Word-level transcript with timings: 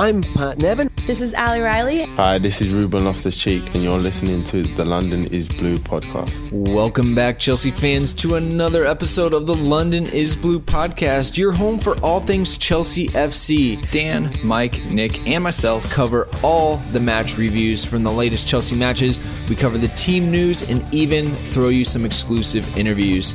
I'm 0.00 0.22
Pat 0.22 0.58
Nevin. 0.58 0.90
This 1.08 1.20
is 1.20 1.34
Ali 1.34 1.58
Riley. 1.58 2.04
Hi, 2.14 2.38
this 2.38 2.62
is 2.62 2.72
Ruben 2.72 3.04
Loftus 3.04 3.36
Cheek, 3.36 3.64
and 3.74 3.82
you're 3.82 3.98
listening 3.98 4.44
to 4.44 4.62
the 4.62 4.84
London 4.84 5.26
is 5.26 5.48
Blue 5.48 5.76
podcast. 5.76 6.48
Welcome 6.52 7.16
back, 7.16 7.40
Chelsea 7.40 7.72
fans, 7.72 8.14
to 8.14 8.36
another 8.36 8.86
episode 8.86 9.34
of 9.34 9.48
the 9.48 9.56
London 9.56 10.06
is 10.06 10.36
Blue 10.36 10.60
podcast, 10.60 11.36
your 11.36 11.50
home 11.50 11.80
for 11.80 11.98
all 11.98 12.20
things 12.20 12.56
Chelsea 12.56 13.08
FC. 13.08 13.90
Dan, 13.90 14.32
Mike, 14.44 14.84
Nick, 14.84 15.26
and 15.26 15.42
myself 15.42 15.90
cover 15.90 16.28
all 16.44 16.76
the 16.92 17.00
match 17.00 17.36
reviews 17.36 17.84
from 17.84 18.04
the 18.04 18.12
latest 18.12 18.46
Chelsea 18.46 18.76
matches. 18.76 19.18
We 19.48 19.56
cover 19.56 19.78
the 19.78 19.88
team 19.88 20.30
news 20.30 20.62
and 20.70 20.80
even 20.94 21.34
throw 21.34 21.70
you 21.70 21.84
some 21.84 22.04
exclusive 22.04 22.78
interviews. 22.78 23.32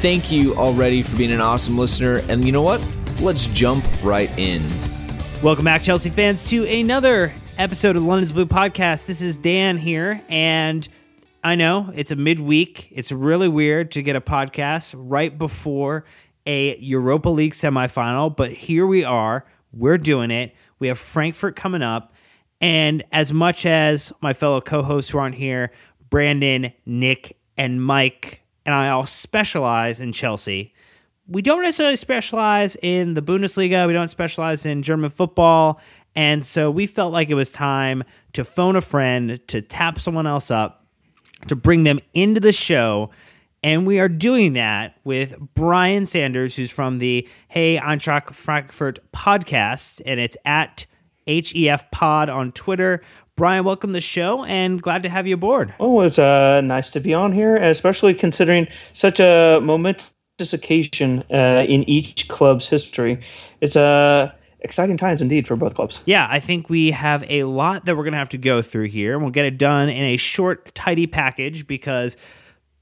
Thank 0.00 0.32
you 0.32 0.54
already 0.54 1.02
for 1.02 1.18
being 1.18 1.32
an 1.32 1.42
awesome 1.42 1.76
listener. 1.76 2.22
And 2.30 2.46
you 2.46 2.52
know 2.52 2.62
what? 2.62 2.82
Let's 3.20 3.48
jump 3.48 3.84
right 4.02 4.30
in. 4.38 4.62
Welcome 5.42 5.64
back, 5.64 5.80
Chelsea 5.80 6.10
fans, 6.10 6.50
to 6.50 6.66
another 6.66 7.32
episode 7.56 7.96
of 7.96 8.02
London's 8.04 8.30
Blue 8.30 8.44
Podcast. 8.44 9.06
This 9.06 9.22
is 9.22 9.38
Dan 9.38 9.78
here, 9.78 10.22
and 10.28 10.86
I 11.42 11.54
know 11.54 11.90
it's 11.94 12.10
a 12.10 12.16
midweek. 12.16 12.88
It's 12.92 13.10
really 13.10 13.48
weird 13.48 13.90
to 13.92 14.02
get 14.02 14.16
a 14.16 14.20
podcast 14.20 14.94
right 14.94 15.36
before 15.38 16.04
a 16.44 16.76
Europa 16.76 17.30
League 17.30 17.54
semifinal, 17.54 18.36
but 18.36 18.52
here 18.52 18.86
we 18.86 19.02
are. 19.02 19.46
We're 19.72 19.96
doing 19.96 20.30
it. 20.30 20.54
We 20.78 20.88
have 20.88 20.98
Frankfurt 20.98 21.56
coming 21.56 21.80
up, 21.80 22.12
and 22.60 23.02
as 23.10 23.32
much 23.32 23.64
as 23.64 24.12
my 24.20 24.34
fellow 24.34 24.60
co-hosts 24.60 25.10
who 25.10 25.16
aren't 25.16 25.36
here, 25.36 25.72
Brandon, 26.10 26.74
Nick, 26.84 27.38
and 27.56 27.82
Mike, 27.82 28.42
and 28.66 28.74
I 28.74 28.90
all 28.90 29.06
specialize 29.06 30.02
in 30.02 30.12
Chelsea 30.12 30.74
we 31.30 31.42
don't 31.42 31.62
necessarily 31.62 31.96
specialize 31.96 32.76
in 32.82 33.14
the 33.14 33.22
Bundesliga. 33.22 33.86
We 33.86 33.92
don't 33.92 34.08
specialize 34.08 34.66
in 34.66 34.82
German 34.82 35.10
football. 35.10 35.80
And 36.16 36.44
so 36.44 36.72
we 36.72 36.88
felt 36.88 37.12
like 37.12 37.30
it 37.30 37.34
was 37.34 37.52
time 37.52 38.02
to 38.32 38.44
phone 38.44 38.74
a 38.74 38.80
friend, 38.80 39.40
to 39.46 39.62
tap 39.62 40.00
someone 40.00 40.26
else 40.26 40.50
up, 40.50 40.84
to 41.46 41.54
bring 41.54 41.84
them 41.84 42.00
into 42.12 42.40
the 42.40 42.50
show. 42.50 43.10
And 43.62 43.86
we 43.86 44.00
are 44.00 44.08
doing 44.08 44.54
that 44.54 44.96
with 45.04 45.36
Brian 45.54 46.04
Sanders, 46.04 46.56
who's 46.56 46.72
from 46.72 46.98
the 46.98 47.28
Hey 47.46 47.78
Eintracht 47.78 48.34
Frankfurt 48.34 48.98
podcast, 49.12 50.02
and 50.04 50.18
it's 50.18 50.36
at 50.44 50.86
HEF 51.28 51.92
Pod 51.92 52.28
on 52.28 52.50
Twitter. 52.50 53.02
Brian, 53.36 53.64
welcome 53.64 53.90
to 53.90 53.94
the 53.94 54.00
show 54.00 54.44
and 54.44 54.82
glad 54.82 55.04
to 55.04 55.08
have 55.08 55.28
you 55.28 55.34
aboard. 55.34 55.74
Oh, 55.78 56.00
it's 56.00 56.18
uh, 56.18 56.60
nice 56.62 56.90
to 56.90 57.00
be 57.00 57.14
on 57.14 57.30
here, 57.30 57.56
especially 57.56 58.14
considering 58.14 58.66
such 58.92 59.20
a 59.20 59.60
moment 59.62 60.10
occasion 60.52 61.24
uh, 61.32 61.64
in 61.68 61.88
each 61.88 62.28
club's 62.28 62.68
history. 62.68 63.20
It's 63.60 63.76
uh, 63.76 64.32
exciting 64.60 64.96
times 64.96 65.22
indeed 65.22 65.46
for 65.46 65.56
both 65.56 65.74
clubs. 65.74 66.00
Yeah, 66.04 66.26
I 66.30 66.40
think 66.40 66.68
we 66.68 66.90
have 66.90 67.24
a 67.28 67.44
lot 67.44 67.84
that 67.84 67.96
we're 67.96 68.04
going 68.04 68.12
to 68.12 68.18
have 68.18 68.28
to 68.30 68.38
go 68.38 68.62
through 68.62 68.88
here, 68.88 69.14
and 69.14 69.22
we'll 69.22 69.32
get 69.32 69.44
it 69.44 69.58
done 69.58 69.88
in 69.88 70.04
a 70.04 70.16
short, 70.16 70.74
tidy 70.74 71.06
package 71.06 71.66
because 71.66 72.16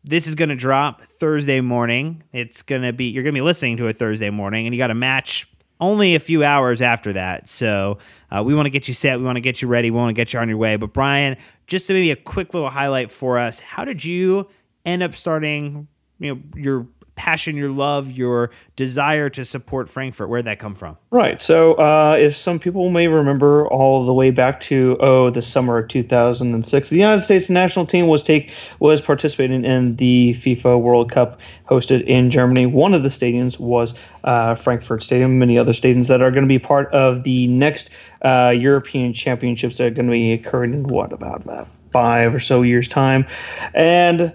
this 0.05 0.27
is 0.27 0.35
going 0.35 0.49
to 0.49 0.57
drop 0.57 1.03
Thursday 1.03 1.61
morning. 1.61 2.23
It's 2.33 2.63
going 2.63 2.83
to 2.83 2.93
be 2.93 3.07
you're 3.07 3.23
going 3.23 3.35
to 3.35 3.39
be 3.39 3.45
listening 3.45 3.77
to 3.79 3.87
it 3.87 3.97
Thursday 3.97 4.31
morning, 4.31 4.67
and 4.67 4.75
you 4.75 4.79
got 4.79 4.91
a 4.91 4.95
match 4.95 5.49
only 5.81 6.15
a 6.15 6.21
few 6.21 6.43
hours 6.43 6.83
after 6.83 7.13
that. 7.13 7.49
So 7.49 7.99
uh, 8.31 8.43
we 8.43 8.55
want 8.55 8.67
to 8.67 8.71
get 8.71 8.89
you 8.89 8.95
set. 8.95 9.19
We 9.19 9.25
want 9.25 9.37
to 9.37 9.41
get 9.41 9.63
you 9.63 9.69
ready. 9.69 9.91
We 9.91 9.97
want 9.97 10.11
to 10.11 10.15
get 10.15 10.33
you 10.33 10.41
on 10.41 10.49
your 10.49 10.59
way. 10.59 10.77
But 10.77 10.93
Brian, 10.93 11.37
just 11.67 11.87
to 11.87 11.93
maybe 11.93 12.11
a 12.11 12.17
quick 12.17 12.55
little 12.55 12.71
highlight 12.71 13.11
for 13.11 13.39
us, 13.39 13.61
how 13.61 13.85
did 13.85 14.05
you 14.05 14.49
end 14.85 15.03
up 15.03 15.15
starting? 15.15 15.89
You 16.19 16.35
know 16.35 16.43
your 16.57 16.89
passion, 17.19 17.57
your 17.57 17.71
love, 17.71 18.13
your 18.13 18.51
desire 18.77 19.29
to 19.29 19.45
support 19.45 19.91
Frankfurt? 19.91 20.29
Where'd 20.29 20.45
that 20.45 20.61
come 20.61 20.77
from? 20.77 20.97
Right. 21.11 21.43
So, 21.43 21.75
uh, 21.75 22.17
if 22.19 22.37
some 22.37 22.61
people 22.61 22.89
may 22.91 23.09
remember 23.09 23.67
all 23.67 24.07
the 24.07 24.15
way 24.15 24.31
back 24.31 24.61
to 24.61 24.97
oh 25.01 25.31
the 25.31 25.43
summer 25.43 25.79
of 25.79 25.89
2006, 25.89 26.89
the 26.89 26.97
United 26.97 27.23
States 27.23 27.51
national 27.51 27.87
team 27.87 28.07
was 28.07 28.23
take 28.23 28.53
was 28.79 29.01
participating 29.01 29.65
in 29.65 29.97
the 29.97 30.35
FIFA 30.35 30.81
World 30.81 31.11
Cup 31.11 31.41
hosted 31.69 32.07
in 32.07 32.31
Germany. 32.31 32.67
One 32.67 32.95
of 32.95 33.03
the 33.03 33.09
stadiums 33.09 33.59
was 33.59 33.95
uh, 34.23 34.55
Frankfurt 34.55 35.03
Stadium. 35.03 35.41
Many 35.41 35.59
other 35.59 35.73
stadiums 35.73 36.07
that 36.07 36.23
are 36.23 36.31
going 36.31 36.45
to 36.45 36.49
be 36.49 36.61
part 36.61 36.93
of 36.93 37.25
the 37.25 37.49
next 37.49 37.91
uh, 38.23 38.55
European 38.57 39.13
Championships 39.13 39.79
that 39.79 39.89
are 39.89 39.91
going 39.91 40.07
to 40.07 40.13
be 40.13 40.33
occurring 40.33 40.73
in 40.73 40.85
what 40.85 41.13
about, 41.13 41.43
about 41.43 41.69
five 41.91 42.33
or 42.33 42.41
so 42.41 42.63
years 42.63 42.87
time, 42.87 43.27
and 43.75 44.33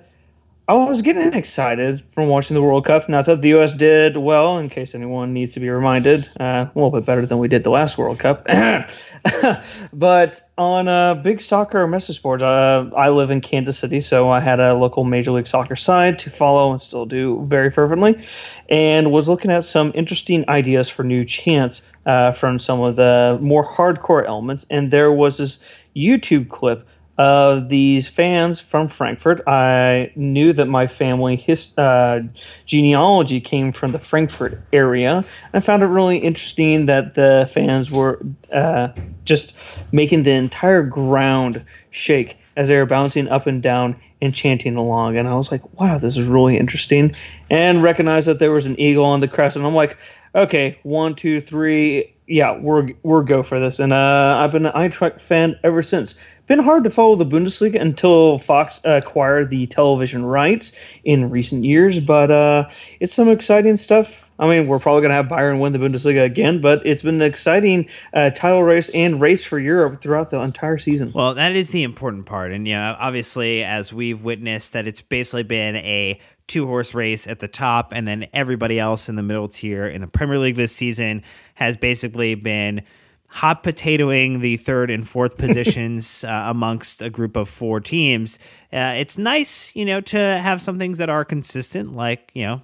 I 0.66 0.76
was 0.76 1.02
getting 1.02 1.34
excited 1.34 2.06
from 2.12 2.30
watching 2.30 2.54
the 2.54 2.62
World 2.62 2.86
Cup, 2.86 3.08
and 3.08 3.18
I 3.18 3.24
thought 3.24 3.42
the 3.42 3.50
U.S. 3.50 3.74
did 3.74 4.16
well. 4.16 4.60
In 4.60 4.70
case 4.70 4.96
anyone 4.96 5.34
needs 5.34 5.56
to 5.56 5.60
be 5.60 5.70
reminded, 5.70 6.30
uh, 6.40 6.44
a 6.44 6.72
little 6.74 6.90
bit 6.90 7.06
better 7.06 7.26
than 7.26 7.38
we 7.38 7.50
did 7.50 7.66
the 7.66 7.70
last 7.70 7.98
World 7.98 8.18
Cup. 8.18 8.48
but 9.94 10.50
on 10.58 10.88
uh, 10.88 11.16
big 11.16 11.42
soccer 11.42 11.86
message 11.86 12.24
boards, 12.24 12.44
uh, 12.44 12.90
I 12.96 13.10
live 13.10 13.30
in 13.30 13.42
Kansas 13.42 13.78
City, 13.78 14.00
so 14.00 14.30
I 14.30 14.40
had 14.40 14.62
a 14.62 14.74
local 14.74 15.04
Major 15.04 15.32
League 15.32 15.48
Soccer 15.48 15.76
side 15.76 16.20
to 16.20 16.30
follow 16.30 16.72
and 16.72 16.82
still 16.82 17.06
do 17.06 17.44
very 17.46 17.70
fervently, 17.70 18.26
and 18.70 19.12
was 19.12 19.28
looking 19.28 19.52
at 19.52 19.66
some 19.66 19.92
interesting 19.94 20.48
ideas 20.48 20.88
for 20.88 21.04
new 21.04 21.26
chants 21.26 21.92
uh, 22.06 22.32
from 22.32 22.58
some 22.58 22.80
of 22.80 22.96
the 22.96 23.38
more 23.42 23.68
hardcore 23.68 24.26
elements. 24.26 24.66
And 24.70 24.92
there 24.92 25.12
was 25.12 25.40
this 25.40 25.60
YouTube 25.94 26.48
clip 26.48 26.88
of 27.18 27.70
these 27.70 28.10
fans 28.10 28.60
from 28.60 28.88
Frankfurt. 28.88 29.48
I 29.48 30.12
knew 30.16 30.52
that 30.54 30.66
my 30.66 30.88
family 30.88 31.36
his, 31.36 31.78
uh, 31.78 32.22
genealogy 32.66 33.40
came 33.40 33.72
from 33.72 33.92
the 33.92 34.00
Frankfurt 34.00 34.62
area. 34.74 35.24
I 35.54 35.60
found 35.60 35.84
it 35.84 35.88
really 35.88 36.18
interesting 36.18 36.88
that 36.88 37.14
the 37.14 37.50
fans 37.54 37.92
were 37.92 38.20
uh, 38.52 38.90
just 39.24 39.56
making 39.92 40.24
the 40.24 40.32
entire 40.32 40.82
ground 40.82 41.64
shake 41.92 42.38
as 42.56 42.68
they 42.68 42.78
were 42.78 42.86
bouncing 42.86 43.28
up 43.28 43.48
and 43.48 43.62
down 43.62 43.96
and 44.22 44.34
chanting 44.34 44.76
along. 44.76 45.18
And 45.18 45.28
I 45.28 45.36
was 45.36 45.52
like, 45.52 45.80
wow, 45.80 45.98
this 45.98 46.18
is 46.18 46.26
really 46.26 46.58
interesting. 46.58 47.14
And 47.50 47.84
recognized 47.84 48.28
that 48.28 48.40
there 48.40 48.52
was 48.52 48.66
an 48.66 48.80
eagle 48.80 49.06
on 49.06 49.20
the 49.20 49.28
crest. 49.28 49.56
And 49.56 49.66
I'm 49.66 49.76
like, 49.76 49.98
okay, 50.34 50.80
one, 50.84 51.16
two, 51.16 51.42
three. 51.42 52.16
Yeah, 52.26 52.58
we're 52.58 52.94
we're 53.04 53.24
go 53.24 53.44
for 53.44 53.60
this. 53.60 53.80
And 53.80 53.92
uh, 53.92 54.38
I've 54.40 54.52
been 54.52 54.66
an 54.66 54.72
Eintracht 54.74 55.22
fan 55.22 55.60
ever 55.64 55.84
since 55.84 56.18
been 56.46 56.60
hard 56.60 56.84
to 56.84 56.90
follow 56.90 57.16
the 57.16 57.26
Bundesliga 57.26 57.80
until 57.80 58.38
Fox 58.38 58.82
acquired 58.84 59.50
the 59.50 59.68
television 59.68 60.26
rights 60.26 60.74
in 61.04 61.30
recent 61.30 61.64
years, 61.64 62.00
but 62.00 62.32
uh, 62.32 62.70
it's 63.00 63.14
some 63.14 63.30
exciting 63.30 63.78
stuff. 63.78 64.30
I 64.44 64.50
mean, 64.50 64.68
we're 64.68 64.80
probably 64.80 65.04
going 65.04 65.12
to 65.12 65.16
have 65.16 65.28
Bayern 65.28 65.60
win 65.60 65.72
the 65.72 65.80
Bundesliga 65.80 66.26
again, 66.26 66.60
but 66.60 66.86
it's 66.86 67.02
been 67.02 67.16
an 67.16 67.22
exciting 67.22 67.88
uh, 68.14 68.30
title 68.32 68.62
race 68.62 68.90
and 68.90 69.22
race 69.22 69.46
for 69.46 69.58
Europe 69.58 70.02
throughout 70.02 70.32
the 70.32 70.42
entire 70.42 70.78
season. 70.78 71.14
Well, 71.16 71.34
that 71.36 71.56
is 71.56 71.70
the 71.70 71.84
important 71.84 72.26
part. 72.26 72.52
And, 72.52 72.68
you 72.68 72.74
know, 72.74 72.94
obviously, 73.00 73.64
as 73.64 73.94
we've 73.94 74.22
witnessed, 74.22 74.74
that 74.74 74.86
it's 74.86 75.00
basically 75.00 75.44
been 75.44 75.78
a 75.78 76.20
two 76.48 76.68
horse 76.68 76.94
race 76.94 77.26
at 77.26 77.40
the 77.40 77.48
top, 77.48 77.94
and 77.96 78.06
then 78.06 78.28
everybody 78.34 78.82
else 78.82 79.08
in 79.08 79.16
the 79.16 79.24
middle 79.24 79.48
tier 79.48 79.88
in 79.88 80.02
the 80.02 80.08
Premier 80.08 80.38
League 80.38 80.58
this 80.58 80.76
season 80.76 81.24
has 81.54 81.78
basically 81.78 82.36
been 82.36 82.82
hot 83.28 83.64
potatoing 83.64 84.42
the 84.42 84.58
third 84.58 84.92
and 84.92 85.08
fourth 85.08 85.38
positions 85.40 86.26
uh, 86.26 86.28
amongst 86.48 87.02
a 87.02 87.10
group 87.10 87.38
of 87.38 87.48
four 87.48 87.80
teams. 87.80 88.40
Uh, 88.74 88.92
it's 88.98 89.18
nice, 89.18 89.74
you 89.74 89.86
know, 89.86 90.02
to 90.02 90.18
have 90.18 90.62
some 90.62 90.78
things 90.78 90.98
that 90.98 91.10
are 91.10 91.24
consistent, 91.24 91.96
like, 91.96 92.30
you 92.34 92.46
know, 92.46 92.62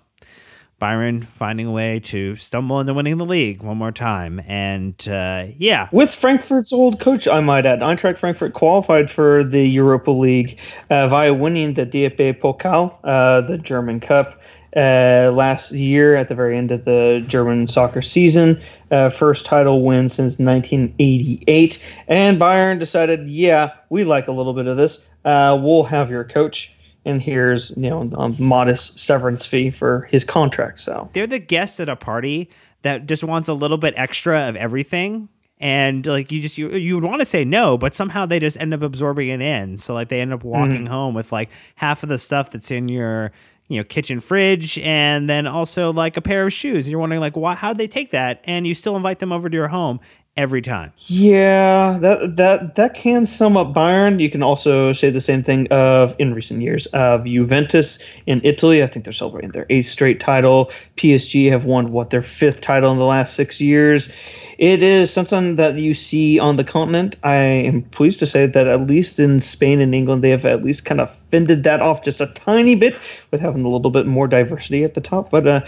Bayern 0.79 1.27
finding 1.27 1.67
a 1.67 1.71
way 1.71 1.99
to 1.99 2.35
stumble 2.35 2.79
into 2.79 2.93
winning 2.93 3.17
the 3.17 3.25
league 3.25 3.61
one 3.61 3.77
more 3.77 3.91
time. 3.91 4.41
And 4.47 4.95
uh, 5.07 5.47
yeah. 5.57 5.89
With 5.91 6.13
Frankfurt's 6.13 6.71
old 6.71 6.99
coach, 6.99 7.27
I 7.27 7.41
might 7.41 7.65
add. 7.65 7.79
Eintracht 7.79 8.17
Frankfurt 8.17 8.53
qualified 8.53 9.09
for 9.09 9.43
the 9.43 9.65
Europa 9.67 10.11
League 10.11 10.59
uh, 10.89 11.07
via 11.07 11.33
winning 11.33 11.73
the 11.73 11.85
DFB 11.85 12.39
Pokal, 12.39 12.95
uh, 13.03 13.41
the 13.41 13.57
German 13.57 13.99
Cup 13.99 14.39
uh, 14.75 15.31
last 15.33 15.71
year 15.71 16.15
at 16.15 16.27
the 16.27 16.35
very 16.35 16.57
end 16.57 16.71
of 16.71 16.85
the 16.85 17.23
German 17.27 17.67
soccer 17.67 18.01
season. 18.01 18.61
Uh, 18.91 19.09
first 19.09 19.45
title 19.45 19.83
win 19.83 20.09
since 20.09 20.39
1988. 20.39 21.83
And 22.07 22.39
Bayern 22.39 22.79
decided, 22.79 23.27
yeah, 23.27 23.73
we 23.89 24.03
like 24.03 24.27
a 24.27 24.31
little 24.31 24.53
bit 24.53 24.67
of 24.67 24.77
this. 24.77 25.05
Uh, 25.25 25.59
we'll 25.61 25.83
have 25.83 26.09
your 26.09 26.23
coach. 26.23 26.71
And 27.09 27.21
here's 27.21 27.71
you 27.71 27.89
know 27.89 28.01
a 28.01 28.29
modest 28.41 28.99
severance 28.99 29.45
fee 29.45 29.71
for 29.71 30.07
his 30.11 30.23
contract. 30.23 30.79
So 30.79 31.09
they're 31.13 31.27
the 31.27 31.39
guests 31.39 31.79
at 31.79 31.89
a 31.89 31.95
party 31.95 32.49
that 32.81 33.05
just 33.05 33.23
wants 33.23 33.49
a 33.49 33.53
little 33.53 33.77
bit 33.77 33.93
extra 33.97 34.47
of 34.47 34.55
everything 34.55 35.29
and 35.59 36.05
like 36.05 36.31
you 36.31 36.41
just 36.41 36.57
you 36.57 36.69
you 36.71 36.95
would 36.95 37.03
want 37.03 37.19
to 37.19 37.25
say 37.25 37.43
no 37.43 37.77
but 37.77 37.93
somehow 37.93 38.25
they 38.25 38.39
just 38.39 38.57
end 38.57 38.73
up 38.73 38.81
absorbing 38.81 39.27
it 39.27 39.41
in 39.41 39.75
so 39.75 39.93
like 39.93 40.07
they 40.09 40.21
end 40.21 40.33
up 40.33 40.43
walking 40.43 40.85
mm-hmm. 40.85 40.93
home 40.93 41.13
with 41.13 41.31
like 41.31 41.49
half 41.75 42.01
of 42.01 42.09
the 42.09 42.17
stuff 42.17 42.51
that's 42.51 42.71
in 42.71 42.87
your 42.87 43.31
you 43.67 43.77
know 43.77 43.83
kitchen 43.83 44.19
fridge 44.19 44.77
and 44.79 45.29
then 45.29 45.45
also 45.45 45.91
like 45.91 46.15
a 46.15 46.21
pair 46.21 46.45
of 46.45 46.53
shoes 46.53 46.85
and 46.85 46.91
you're 46.91 46.99
wondering 46.99 47.21
like 47.21 47.35
why 47.35 47.55
how'd 47.55 47.77
they 47.77 47.87
take 47.87 48.11
that 48.11 48.41
and 48.45 48.65
you 48.65 48.73
still 48.73 48.95
invite 48.95 49.19
them 49.19 49.31
over 49.31 49.49
to 49.49 49.55
your 49.55 49.67
home 49.67 49.99
every 50.37 50.61
time. 50.61 50.93
Yeah 50.97 51.97
that 51.99 52.37
that 52.37 52.75
that 52.75 52.93
can 52.93 53.25
sum 53.25 53.57
up 53.57 53.73
bayern. 53.73 54.19
You 54.19 54.29
can 54.29 54.43
also 54.43 54.93
say 54.93 55.09
the 55.09 55.21
same 55.21 55.43
thing 55.43 55.67
of 55.67 56.15
in 56.19 56.33
recent 56.33 56.61
years 56.61 56.85
of 56.87 57.25
juventus 57.25 57.99
in 58.25 58.41
italy. 58.43 58.83
I 58.83 58.87
think 58.87 59.05
they're 59.05 59.13
celebrating 59.13 59.51
their 59.51 59.65
eighth 59.69 59.87
straight 59.87 60.19
title. 60.19 60.71
Psg 60.97 61.51
have 61.51 61.65
won 61.65 61.91
what 61.91 62.09
their 62.09 62.21
fifth 62.21 62.61
title 62.61 62.91
in 62.91 62.97
the 62.97 63.05
last 63.05 63.33
six 63.33 63.59
years 63.59 64.09
it 64.59 64.83
is 64.83 65.09
something 65.09 65.55
that 65.55 65.75
you 65.75 65.93
see 65.93 66.37
on 66.37 66.57
the 66.57 66.65
continent. 66.65 67.15
I 67.23 67.37
am 67.37 67.81
pleased 67.81 68.19
to 68.19 68.27
say 68.27 68.45
that 68.45 68.67
at 68.67 68.87
least 68.87 69.17
in 69.17 69.39
Spain 69.39 69.79
and 69.79 69.95
England, 69.95 70.21
they 70.21 70.31
have 70.31 70.43
at 70.43 70.65
least 70.65 70.83
kind 70.83 70.99
of 70.99 71.15
fended 71.31 71.63
that 71.63 71.81
off 71.81 72.03
just 72.03 72.19
a 72.19 72.27
tiny 72.27 72.75
bit 72.75 72.97
with 73.31 73.39
having 73.39 73.63
a 73.63 73.69
little 73.69 73.89
bit 73.89 74.05
more 74.05 74.27
diversity 74.27 74.83
at 74.83 74.95
the 74.95 75.01
top. 75.01 75.31
But 75.31 75.47
uh, 75.47 75.61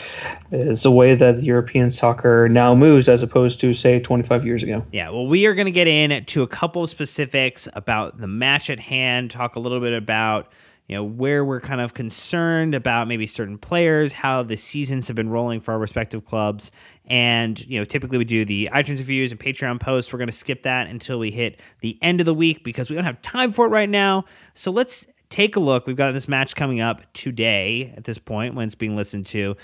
it's 0.52 0.84
the 0.84 0.92
way 0.92 1.16
that 1.16 1.42
European 1.42 1.90
soccer 1.90 2.50
now 2.50 2.76
moves 2.76 3.08
as 3.08 3.24
opposed 3.24 3.62
to, 3.62 3.74
say, 3.74 4.02
25 4.02 4.46
years 4.46 4.62
ago. 4.62 4.86
Yeah, 4.92 5.10
well, 5.10 5.26
we 5.26 5.46
are 5.46 5.54
going 5.54 5.68
to 5.68 5.72
get 5.72 5.88
into 5.88 6.44
a 6.44 6.48
couple 6.48 6.84
of 6.84 6.90
specifics 6.90 7.70
about 7.72 8.20
the 8.20 8.28
match 8.28 8.70
at 8.70 8.82
hand, 8.82 9.32
talk 9.32 9.56
a 9.56 9.62
little 9.62 9.80
bit 9.80 9.94
about 9.94 10.52
you 10.88 10.96
know 10.96 11.04
where 11.04 11.46
we're 11.46 11.62
kind 11.62 11.80
of 11.80 11.94
concerned 11.94 12.76
about 12.76 13.08
maybe 13.08 13.28
certain 13.28 13.58
players, 13.58 14.14
how 14.14 14.44
the 14.44 14.58
seasons 14.58 15.08
have 15.08 15.16
been 15.16 15.30
rolling 15.30 15.62
for 15.62 15.74
our 15.74 15.80
respective 15.80 16.26
clubs, 16.26 16.72
and 17.06 17.60
you 17.66 17.80
know 17.80 17.86
typically 17.86 18.18
we 18.18 18.26
do 18.26 18.44
the 18.44 18.70
iTunes 18.74 18.98
reviews 18.98 19.32
and 19.32 19.40
Patreon 19.40 19.80
posts. 19.80 20.12
We're 20.12 20.20
going 20.20 20.30
to 20.30 20.34
skip 20.34 20.64
that 20.64 20.88
until 20.88 21.20
we 21.20 21.32
hit 21.32 21.60
the 21.82 21.98
end 22.02 22.20
of 22.20 22.26
the 22.26 22.34
week 22.34 22.64
because 22.64 22.90
we 22.90 22.96
don't 22.96 23.06
have 23.06 23.22
time 23.22 23.52
for 23.52 23.66
it 23.66 23.70
right 23.70 23.90
now. 23.90 24.26
So 24.54 24.72
let's 24.72 25.08
take 25.30 25.56
a 25.56 25.60
look. 25.60 25.88
We've 25.88 25.96
got 25.96 26.12
this 26.12 26.28
match 26.28 26.56
coming 26.56 26.82
up 26.82 27.02
today 27.14 27.94
at 27.96 28.04
this 28.04 28.18
point 28.18 28.54
when 28.54 28.66
it's 28.66 28.76
being 28.76 28.96
listened 28.96 29.26
to 29.28 29.56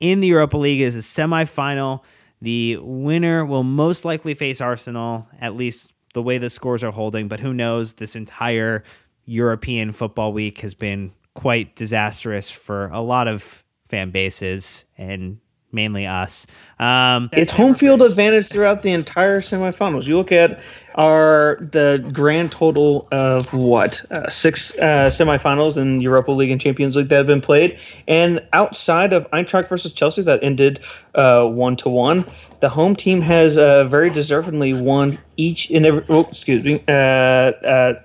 in 0.00 0.20
the 0.20 0.28
Europa 0.28 0.56
League 0.56 0.80
is 0.80 0.96
a 0.96 1.00
semifinal. 1.00 2.02
The 2.40 2.76
winner 2.80 3.44
will 3.44 3.64
most 3.64 4.04
likely 4.04 4.34
face 4.34 4.60
Arsenal, 4.60 5.28
at 5.40 5.56
least 5.56 5.92
the 6.14 6.22
way 6.22 6.38
the 6.38 6.50
scores 6.50 6.84
are 6.84 6.92
holding, 6.92 7.28
but 7.28 7.40
who 7.40 7.52
knows? 7.52 7.94
This 7.94 8.14
entire 8.16 8.84
European 9.28 9.92
football 9.92 10.32
week 10.32 10.60
has 10.60 10.72
been 10.74 11.12
quite 11.34 11.76
disastrous 11.76 12.50
for 12.50 12.86
a 12.86 13.00
lot 13.00 13.28
of 13.28 13.62
fan 13.82 14.10
bases 14.10 14.86
and 14.96 15.38
mainly 15.70 16.06
us. 16.06 16.46
Um, 16.78 17.28
it's 17.32 17.52
home 17.52 17.74
field 17.74 18.00
advantage 18.00 18.48
throughout 18.48 18.80
the 18.80 18.92
entire 18.92 19.40
semifinals. 19.40 20.06
You 20.06 20.16
look 20.16 20.32
at 20.32 20.60
our 20.94 21.58
the 21.60 22.08
grand 22.12 22.52
total 22.52 23.06
of 23.12 23.52
what 23.52 24.02
uh, 24.10 24.30
six 24.30 24.76
uh, 24.78 25.10
semifinals 25.10 25.76
in 25.76 26.00
Europa 26.00 26.32
League 26.32 26.50
and 26.50 26.60
Champions 26.60 26.96
League 26.96 27.08
that 27.08 27.16
have 27.16 27.26
been 27.26 27.42
played, 27.42 27.78
and 28.06 28.40
outside 28.52 29.12
of 29.12 29.30
Eintracht 29.30 29.68
versus 29.68 29.92
Chelsea 29.92 30.22
that 30.22 30.42
ended 30.42 30.80
uh, 31.14 31.44
one 31.44 31.76
to 31.76 31.90
one, 31.90 32.24
the 32.60 32.68
home 32.68 32.96
team 32.96 33.20
has 33.20 33.58
uh, 33.58 33.84
very 33.84 34.08
deservedly 34.08 34.72
won 34.72 35.18
each 35.36 35.70
and 35.70 35.84
every. 35.84 36.04
Oh, 36.08 36.26
excuse 36.30 36.64
me 36.64 36.82
uh, 36.88 36.92
uh, 36.92 38.02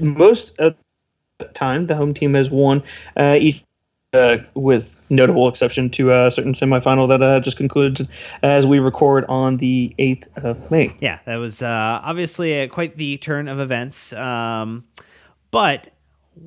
most 0.00 0.58
of 0.58 0.74
the 1.38 1.44
time, 1.46 1.86
the 1.86 1.94
home 1.94 2.14
team 2.14 2.34
has 2.34 2.50
won 2.50 2.82
uh, 3.16 3.36
each, 3.40 3.62
uh, 4.12 4.38
with 4.54 4.98
notable 5.10 5.48
exception 5.48 5.90
to 5.90 6.12
a 6.12 6.30
certain 6.30 6.54
semifinal 6.54 7.08
that 7.08 7.22
uh, 7.22 7.40
just 7.40 7.56
concluded 7.56 8.08
as 8.42 8.66
we 8.66 8.78
record 8.78 9.24
on 9.26 9.58
the 9.58 9.94
8th 9.98 10.26
of 10.44 10.70
May. 10.70 10.94
Yeah, 11.00 11.18
that 11.26 11.36
was 11.36 11.62
uh, 11.62 12.00
obviously 12.02 12.52
a, 12.52 12.68
quite 12.68 12.96
the 12.96 13.18
turn 13.18 13.48
of 13.48 13.60
events. 13.60 14.12
Um, 14.12 14.84
but 15.50 15.88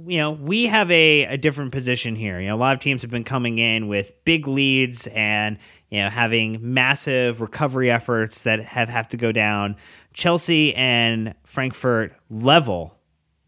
you 0.07 0.17
know, 0.17 0.31
we 0.31 0.67
have 0.67 0.91
a, 0.91 1.23
a 1.25 1.37
different 1.37 1.71
position 1.71 2.15
here. 2.15 2.39
You 2.39 2.49
know, 2.49 2.55
a 2.55 2.57
lot 2.57 2.73
of 2.73 2.79
teams 2.79 3.01
have 3.01 3.11
been 3.11 3.23
coming 3.23 3.57
in 3.57 3.87
with 3.87 4.13
big 4.23 4.47
leads 4.47 5.07
and, 5.07 5.57
you 5.89 6.03
know, 6.03 6.09
having 6.09 6.59
massive 6.61 7.41
recovery 7.41 7.89
efforts 7.89 8.43
that 8.43 8.59
have, 8.59 8.89
have 8.89 9.07
to 9.09 9.17
go 9.17 9.31
down. 9.31 9.75
Chelsea 10.13 10.75
and 10.75 11.33
Frankfurt 11.43 12.15
level 12.29 12.98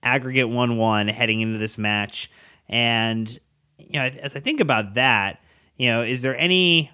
aggregate 0.03 0.49
1 0.49 0.77
1 0.77 1.07
heading 1.09 1.41
into 1.41 1.57
this 1.57 1.77
match. 1.77 2.31
And, 2.69 3.29
you 3.77 3.99
know, 3.99 4.05
as 4.05 4.35
I 4.35 4.39
think 4.39 4.59
about 4.59 4.93
that, 4.95 5.41
you 5.77 5.87
know, 5.87 6.03
is 6.03 6.21
there 6.21 6.37
any, 6.37 6.91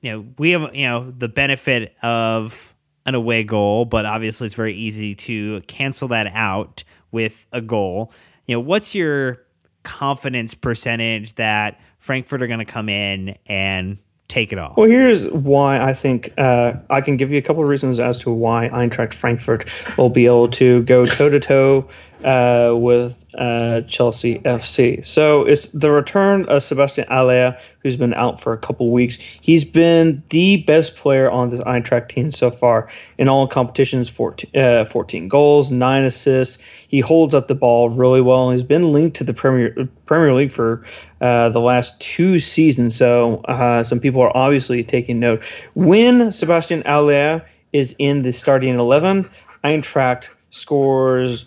you 0.00 0.12
know, 0.12 0.26
we 0.38 0.50
have, 0.50 0.74
you 0.74 0.86
know, 0.86 1.12
the 1.16 1.28
benefit 1.28 1.94
of 2.02 2.74
an 3.06 3.14
away 3.14 3.44
goal, 3.44 3.84
but 3.84 4.06
obviously 4.06 4.46
it's 4.46 4.54
very 4.54 4.74
easy 4.74 5.14
to 5.14 5.60
cancel 5.62 6.08
that 6.08 6.26
out 6.28 6.84
with 7.10 7.46
a 7.52 7.60
goal. 7.60 8.12
You 8.46 8.56
know, 8.56 8.60
what's 8.60 8.94
your 8.94 9.42
confidence 9.82 10.54
percentage 10.54 11.34
that 11.34 11.80
Frankfurt 11.98 12.42
are 12.42 12.46
going 12.46 12.58
to 12.58 12.64
come 12.64 12.88
in 12.88 13.36
and 13.46 13.98
take 14.28 14.52
it 14.52 14.58
all? 14.58 14.74
Well, 14.76 14.88
here's 14.88 15.28
why 15.28 15.80
I 15.80 15.94
think 15.94 16.32
uh, 16.38 16.74
I 16.90 17.00
can 17.00 17.16
give 17.16 17.30
you 17.30 17.38
a 17.38 17.42
couple 17.42 17.62
of 17.62 17.68
reasons 17.68 18.00
as 18.00 18.18
to 18.18 18.30
why 18.30 18.68
Eintracht 18.70 19.14
Frankfurt 19.14 19.68
will 19.96 20.10
be 20.10 20.26
able 20.26 20.48
to 20.48 20.82
go 20.82 21.06
toe 21.06 21.28
to 21.28 21.40
toe 21.40 21.88
uh, 22.24 22.72
with 22.74 23.22
uh, 23.34 23.82
Chelsea 23.82 24.38
FC. 24.38 25.04
So 25.04 25.44
it's 25.44 25.68
the 25.68 25.90
return 25.90 26.46
of 26.46 26.62
Sebastian 26.62 27.06
Haller, 27.06 27.58
who's 27.80 27.98
been 27.98 28.14
out 28.14 28.40
for 28.40 28.54
a 28.54 28.58
couple 28.58 28.90
weeks. 28.90 29.18
He's 29.42 29.64
been 29.64 30.22
the 30.30 30.56
best 30.56 30.96
player 30.96 31.30
on 31.30 31.50
this 31.50 31.60
Eintracht 31.60 32.08
team 32.08 32.30
so 32.30 32.50
far 32.50 32.88
in 33.18 33.28
all 33.28 33.46
competitions 33.46 34.08
14, 34.08 34.50
uh, 34.58 34.84
14 34.86 35.28
goals, 35.28 35.70
9 35.70 36.04
assists. 36.04 36.62
He 36.88 37.00
holds 37.00 37.34
up 37.34 37.46
the 37.46 37.54
ball 37.54 37.90
really 37.90 38.22
well. 38.22 38.50
He's 38.50 38.62
been 38.62 38.92
linked 38.92 39.18
to 39.18 39.24
the 39.24 39.34
Premier 39.34 39.88
Premier 40.06 40.32
League 40.32 40.52
for 40.52 40.84
uh, 41.20 41.50
the 41.50 41.60
last 41.60 42.00
two 42.00 42.38
seasons. 42.38 42.96
So 42.96 43.42
uh, 43.44 43.84
some 43.84 44.00
people 44.00 44.22
are 44.22 44.34
obviously 44.34 44.82
taking 44.82 45.20
note. 45.20 45.42
When 45.74 46.32
Sebastian 46.32 46.82
Haller 46.82 47.44
is 47.72 47.94
in 47.98 48.22
the 48.22 48.32
starting 48.32 48.78
11, 48.78 49.28
Eintracht 49.62 50.28
scores 50.50 51.44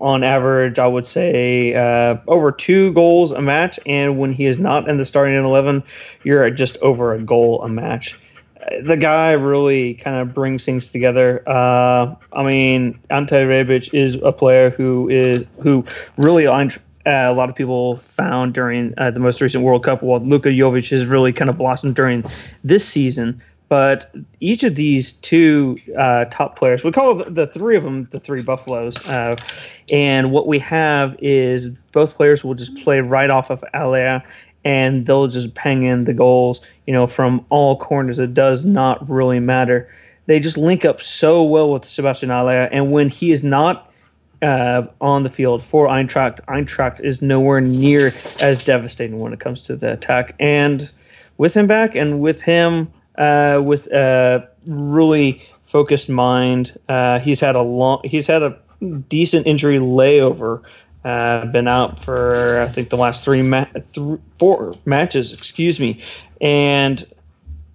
on 0.00 0.24
average, 0.24 0.78
I 0.78 0.86
would 0.86 1.06
say 1.06 1.74
uh, 1.74 2.18
over 2.26 2.52
two 2.52 2.92
goals 2.92 3.32
a 3.32 3.42
match. 3.42 3.78
And 3.86 4.18
when 4.18 4.32
he 4.32 4.46
is 4.46 4.58
not 4.58 4.88
in 4.88 4.96
the 4.96 5.04
starting 5.04 5.36
11, 5.36 5.82
you're 6.24 6.44
at 6.44 6.54
just 6.54 6.76
over 6.78 7.14
a 7.14 7.20
goal 7.20 7.62
a 7.62 7.68
match. 7.68 8.18
The 8.84 8.96
guy 8.96 9.32
really 9.32 9.94
kind 9.94 10.16
of 10.16 10.34
brings 10.34 10.64
things 10.64 10.92
together. 10.92 11.42
Uh, 11.46 12.14
I 12.32 12.42
mean, 12.44 13.00
Ante 13.10 13.34
Rebic 13.34 13.92
is 13.92 14.14
a 14.14 14.32
player 14.32 14.70
who 14.70 15.08
is 15.08 15.44
who 15.60 15.84
really 16.16 16.46
uh, 17.04 17.10
a 17.10 17.32
lot 17.32 17.48
of 17.48 17.56
people 17.56 17.96
found 17.96 18.54
during 18.54 18.94
uh, 18.96 19.10
the 19.10 19.18
most 19.18 19.40
recent 19.40 19.64
World 19.64 19.82
Cup. 19.82 20.02
While 20.02 20.20
Luka 20.20 20.50
Jovic 20.50 20.90
has 20.90 21.06
really 21.06 21.32
kind 21.32 21.50
of 21.50 21.58
blossomed 21.58 21.96
during 21.96 22.24
this 22.62 22.86
season, 22.86 23.42
but 23.72 24.14
each 24.38 24.64
of 24.64 24.74
these 24.74 25.12
two 25.14 25.78
uh, 25.96 26.26
top 26.26 26.58
players, 26.58 26.84
we 26.84 26.92
call 26.92 27.14
the, 27.14 27.46
three 27.46 27.74
of 27.74 27.82
them 27.82 28.06
the 28.10 28.20
three 28.20 28.42
Buffaloes. 28.42 28.98
Uh, 29.08 29.34
and 29.90 30.30
what 30.30 30.46
we 30.46 30.58
have 30.58 31.16
is 31.20 31.68
both 31.90 32.14
players 32.14 32.44
will 32.44 32.52
just 32.52 32.76
play 32.84 33.00
right 33.00 33.30
off 33.30 33.48
of 33.48 33.64
Haller 33.72 34.22
and 34.62 35.06
they'll 35.06 35.26
just 35.26 35.54
pang 35.54 35.84
in 35.84 36.04
the 36.04 36.12
goals, 36.12 36.60
you 36.86 36.92
know, 36.92 37.06
from 37.06 37.46
all 37.48 37.78
corners. 37.78 38.18
It 38.18 38.34
does 38.34 38.62
not 38.62 39.08
really 39.08 39.40
matter. 39.40 39.90
They 40.26 40.38
just 40.38 40.58
link 40.58 40.84
up 40.84 41.00
so 41.00 41.42
well 41.42 41.72
with 41.72 41.86
Sebastian 41.86 42.28
Haller. 42.28 42.68
And 42.70 42.92
when 42.92 43.08
he 43.08 43.32
is 43.32 43.42
not 43.42 43.90
uh, 44.42 44.82
on 45.00 45.22
the 45.22 45.30
field 45.30 45.64
for 45.64 45.86
Eintracht, 45.88 46.44
Eintracht 46.44 47.00
is 47.00 47.22
nowhere 47.22 47.62
near 47.62 48.08
as 48.42 48.66
devastating 48.66 49.16
when 49.16 49.32
it 49.32 49.40
comes 49.40 49.62
to 49.62 49.76
the 49.76 49.94
attack. 49.94 50.34
And 50.38 50.92
with 51.38 51.54
him 51.54 51.66
back 51.66 51.94
and 51.94 52.20
with 52.20 52.42
him 52.42 52.92
uh, 53.16 53.62
with 53.64 53.86
a 53.88 54.48
really 54.66 55.42
focused 55.64 56.08
mind. 56.08 56.78
Uh, 56.88 57.18
he's 57.18 57.40
had 57.40 57.56
a 57.56 57.62
long, 57.62 58.00
he's 58.04 58.26
had 58.26 58.42
a 58.42 58.58
decent 59.08 59.46
injury 59.46 59.78
layover. 59.78 60.62
Uh, 61.04 61.50
been 61.50 61.66
out 61.66 61.98
for 62.04 62.60
I 62.60 62.68
think 62.68 62.88
the 62.88 62.96
last 62.96 63.24
three, 63.24 63.42
ma- 63.42 63.64
th- 63.64 64.20
four 64.38 64.74
matches, 64.84 65.32
excuse 65.32 65.80
me, 65.80 66.00
and 66.40 67.04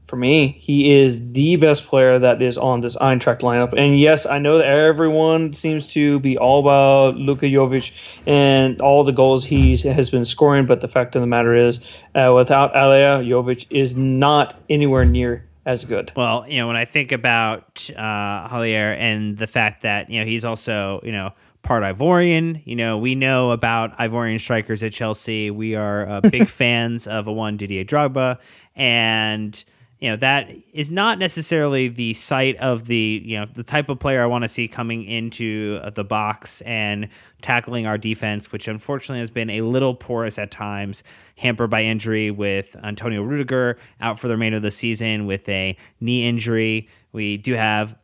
for 0.08 0.16
me, 0.16 0.58
he 0.62 0.98
is 0.98 1.22
the 1.34 1.58
best 1.58 1.86
player 1.86 2.18
that 2.18 2.42
is 2.42 2.58
on 2.58 2.80
this 2.80 2.96
Eintracht 2.96 3.42
lineup. 3.42 3.74
And 3.78 4.00
yes, 4.00 4.26
I 4.26 4.40
know 4.40 4.58
that 4.58 4.66
everyone 4.66 5.54
seems 5.54 5.88
to 5.90 6.20
be 6.20 6.38
all 6.38 6.62
about 6.62 7.18
Luka 7.18 7.46
Jovic 7.46 7.92
and 8.26 8.82
all 8.82 9.04
the 9.04 9.12
goals 9.12 9.44
he 9.44 9.76
has 9.78 10.10
been 10.10 10.24
scoring, 10.24 10.66
but 10.66 10.80
the 10.80 10.88
fact 10.88 11.16
of 11.16 11.22
the 11.22 11.28
matter 11.28 11.54
is, 11.54 11.82
uh, 12.16 12.32
without 12.34 12.74
Haller, 12.74 13.22
Jovic 13.22 13.66
is 13.70 13.96
not 13.96 14.56
anywhere 14.70 15.04
near 15.04 15.46
as 15.66 15.84
good. 15.84 16.14
Well, 16.16 16.46
you 16.48 16.58
know, 16.58 16.68
when 16.68 16.78
I 16.78 16.86
think 16.86 17.12
about 17.12 17.90
uh, 17.96 18.00
and 18.00 19.38
the 19.38 19.48
fact 19.48 19.82
that 19.82 20.10
you 20.10 20.22
know 20.22 20.26
he's 20.26 20.46
also 20.46 21.02
you 21.04 21.12
know 21.12 21.34
part 21.62 21.84
Ivorian. 21.84 22.62
You 22.66 22.78
know, 22.78 22.98
we 22.98 23.14
know 23.14 23.52
about 23.52 23.98
Ivorian 23.98 24.40
strikers 24.40 24.82
at 24.84 24.94
Chelsea. 24.94 25.52
We 25.52 25.76
are 25.76 26.08
uh, 26.08 26.22
big 26.22 26.48
fans 26.48 27.08
of 27.08 27.28
a 27.28 27.34
one 27.34 27.58
Didier 27.58 27.84
Drogba, 27.84 28.40
and 28.76 29.64
you 30.00 30.10
know 30.10 30.16
that 30.18 30.50
is 30.74 30.92
not 30.92 31.18
necessarily 31.18 31.88
the 31.88 32.14
site 32.14 32.56
of 32.58 32.86
the 32.86 33.22
you 33.26 33.40
know 33.40 33.48
the 33.52 33.64
type 33.64 33.90
of 33.90 34.00
player 34.00 34.22
I 34.22 34.28
want 34.28 34.44
to 34.44 34.48
see 34.48 34.68
coming 34.68 35.04
into 35.04 35.80
uh, 35.82 35.90
the 35.90 36.04
box 36.04 36.62
and 36.62 37.10
tackling 37.42 37.86
our 37.86 37.98
defense, 37.98 38.52
which 38.52 38.68
unfortunately 38.68 39.20
has 39.20 39.30
been 39.30 39.50
a 39.50 39.62
little 39.62 39.96
porous 39.96 40.38
at 40.38 40.52
times, 40.52 41.04
hampered 41.38 41.70
by 41.70 41.84
injury 41.84 42.32
with 42.32 42.76
Antonio 42.84 43.22
Rudiger 43.22 43.78
out 44.00 44.20
for 44.20 44.28
the 44.28 44.34
remainder 44.36 44.58
of 44.58 44.64
the 44.64 44.72
season 44.72 45.26
with 45.26 45.48
a 45.50 45.76
knee 46.00 46.28
injury. 46.28 46.90
We 47.12 47.38
do 47.38 47.54
have 47.54 47.96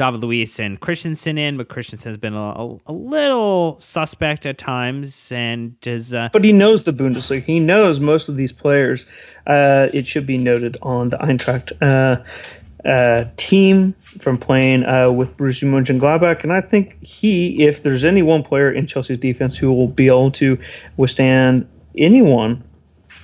David 0.00 0.20
Luiz 0.20 0.58
and 0.58 0.80
Christensen 0.80 1.36
in, 1.36 1.58
but 1.58 1.68
Christensen 1.68 2.08
has 2.12 2.16
been 2.16 2.32
a, 2.32 2.38
a, 2.38 2.78
a 2.86 2.92
little 2.94 3.76
suspect 3.80 4.46
at 4.46 4.56
times, 4.56 5.30
and 5.30 5.76
is. 5.82 6.14
Uh, 6.14 6.30
but 6.32 6.42
he 6.42 6.54
knows 6.54 6.84
the 6.84 6.92
Bundesliga. 6.94 7.42
He 7.42 7.60
knows 7.60 8.00
most 8.00 8.30
of 8.30 8.36
these 8.36 8.50
players. 8.50 9.06
Uh, 9.46 9.88
it 9.92 10.06
should 10.06 10.26
be 10.26 10.38
noted 10.38 10.78
on 10.80 11.10
the 11.10 11.18
Eintracht 11.18 11.72
uh, 11.82 12.88
uh 12.88 13.26
team 13.36 13.94
from 14.18 14.38
playing 14.38 14.86
uh, 14.86 15.10
with 15.10 15.36
Borussia 15.36 15.68
Mönchengladbach, 15.68 16.44
and 16.44 16.52
I 16.54 16.62
think 16.62 16.96
he, 17.04 17.62
if 17.64 17.82
there's 17.82 18.02
any 18.02 18.22
one 18.22 18.42
player 18.42 18.72
in 18.72 18.86
Chelsea's 18.86 19.18
defense 19.18 19.58
who 19.58 19.70
will 19.70 19.88
be 19.88 20.06
able 20.06 20.30
to 20.30 20.58
withstand 20.96 21.68
anyone 21.94 22.64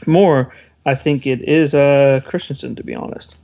more, 0.05 0.55
I 0.85 0.95
think 0.95 1.27
it 1.27 1.41
is 1.41 1.75
uh, 1.75 2.21
Christensen. 2.27 2.77
To 2.77 2.85
be 2.85 2.95
honest. 2.95 3.35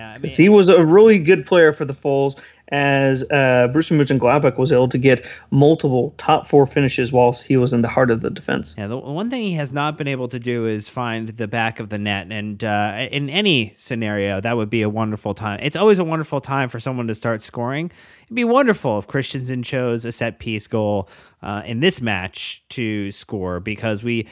Yeah, 0.00 0.12
I 0.12 0.18
mean, 0.18 0.32
he 0.32 0.48
was 0.48 0.70
a 0.70 0.82
really 0.82 1.18
good 1.18 1.44
player 1.44 1.74
for 1.74 1.84
the 1.84 1.92
Foals, 1.92 2.34
as 2.70 3.24
uh, 3.24 3.68
Borussia 3.72 3.96
Mönchengladbach 3.96 4.56
was 4.56 4.70
able 4.72 4.88
to 4.88 4.98
get 4.98 5.26
multiple 5.50 6.14
top 6.18 6.46
four 6.46 6.66
finishes 6.66 7.12
whilst 7.12 7.46
he 7.46 7.56
was 7.56 7.72
in 7.72 7.82
the 7.82 7.88
heart 7.88 8.10
of 8.10 8.20
the 8.20 8.30
defense. 8.30 8.74
Yeah, 8.78 8.86
the 8.86 8.96
one 8.96 9.30
thing 9.30 9.42
he 9.42 9.54
has 9.54 9.72
not 9.72 9.98
been 9.98 10.08
able 10.08 10.28
to 10.28 10.38
do 10.38 10.66
is 10.66 10.88
find 10.88 11.28
the 11.28 11.48
back 11.48 11.80
of 11.80 11.88
the 11.88 11.98
net, 11.98 12.30
and 12.30 12.62
uh, 12.62 13.08
in 13.10 13.28
any 13.28 13.74
scenario, 13.76 14.40
that 14.40 14.56
would 14.56 14.70
be 14.70 14.82
a 14.82 14.88
wonderful 14.88 15.34
time. 15.34 15.58
It's 15.62 15.76
always 15.76 15.98
a 15.98 16.04
wonderful 16.04 16.40
time 16.40 16.68
for 16.68 16.78
someone 16.78 17.06
to 17.08 17.14
start 17.14 17.42
scoring. 17.42 17.90
It'd 18.24 18.36
be 18.36 18.44
wonderful 18.44 18.98
if 18.98 19.06
Christensen 19.08 19.62
chose 19.62 20.04
a 20.04 20.12
set 20.12 20.38
piece 20.38 20.66
goal 20.66 21.08
uh, 21.42 21.62
in 21.64 21.80
this 21.80 22.00
match 22.00 22.62
to 22.70 23.10
score 23.10 23.58
because 23.58 24.04
we 24.04 24.28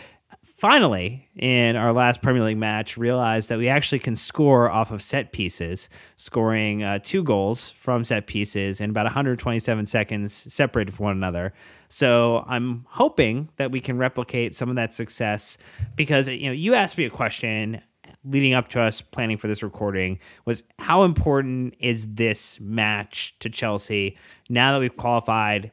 finally, 0.57 1.29
in 1.37 1.77
our 1.77 1.93
last 1.93 2.23
Premier 2.23 2.43
League 2.43 2.59
match, 2.59 2.97
realized 2.97 3.49
that 3.49 3.59
we 3.59 3.69
actually 3.69 3.99
can 3.99 4.17
score 4.17 4.71
off 4.71 4.91
of 4.91 5.03
set 5.03 5.33
pieces, 5.33 5.89
scoring 6.17 6.83
uh, 6.83 6.99
two 7.03 7.23
goals 7.23 7.71
from 7.71 8.05
set 8.05 8.27
pieces 8.27 8.81
in 8.81 8.91
about 8.91 9.05
127 9.05 9.87
seconds 9.87 10.33
separated 10.33 10.95
from 10.95 11.05
one 11.05 11.17
another. 11.17 11.53
So 11.89 12.45
I'm 12.47 12.87
hoping 12.91 13.51
that 13.57 13.71
we 13.71 13.81
can 13.81 13.99
replicate 13.99 14.55
some 14.55 14.69
of 14.69 14.77
that 14.77 14.93
success 14.93 15.57
because 15.97 16.29
you 16.29 16.47
know 16.47 16.53
you 16.53 16.75
asked 16.75 16.99
me 16.99 17.05
a 17.05 17.11
question 17.11 17.81
leading 18.25 18.53
up 18.53 18.69
to 18.69 18.81
us 18.81 19.01
planning 19.01 19.39
for 19.39 19.49
this 19.49 19.63
recording 19.63 20.19
was 20.45 20.63
how 20.79 21.05
important 21.05 21.75
is 21.79 22.15
this 22.15 22.59
match 22.61 23.35
to 23.39 23.49
Chelsea 23.49 24.19
now 24.49 24.73
that 24.73 24.81
we've 24.81 24.97
qualified 24.97 25.73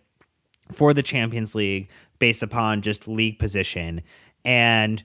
for 0.72 0.94
the 0.94 1.04
Champions 1.04 1.54
League 1.56 1.90
based 2.20 2.44
upon 2.44 2.82
just 2.82 3.08
league 3.08 3.40
position 3.40 4.02
and 4.46 5.04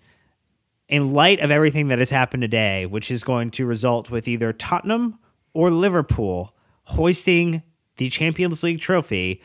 in 0.89 1.13
light 1.13 1.41
of 1.41 1.51
everything 1.51 1.89
that 1.89 1.99
has 1.99 2.11
happened 2.11 2.43
today, 2.43 2.85
which 2.85 3.11
is 3.11 3.25
going 3.25 3.51
to 3.53 3.65
result 3.65 4.11
with 4.11 4.29
either 4.29 4.53
Tottenham 4.53 5.19
or 5.55 5.71
Liverpool 5.71 6.55
hoisting 6.85 7.63
the 7.97 8.11
Champions 8.11 8.63
League 8.63 8.81
trophy, 8.81 9.41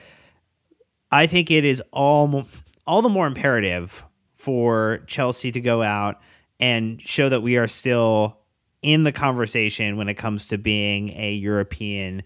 I 1.12 1.28
think 1.28 1.52
it 1.52 1.64
is 1.64 1.82
all 1.92 2.46
all 2.88 3.02
the 3.02 3.10
more 3.10 3.28
imperative 3.28 4.04
for 4.34 5.00
Chelsea 5.08 5.52
to 5.52 5.62
go 5.62 5.82
out 5.82 6.20
and 6.60 7.02
show 7.02 7.30
that 7.30 7.42
we 7.42 7.58
are 7.58 7.68
still 7.68 8.38
in 8.82 9.04
the 9.04 9.12
conversation 9.12 9.98
when 9.98 10.08
it 10.10 10.16
comes 10.16 10.48
to 10.48 10.58
being 10.58 11.10
a 11.12 11.34
European 11.34 12.22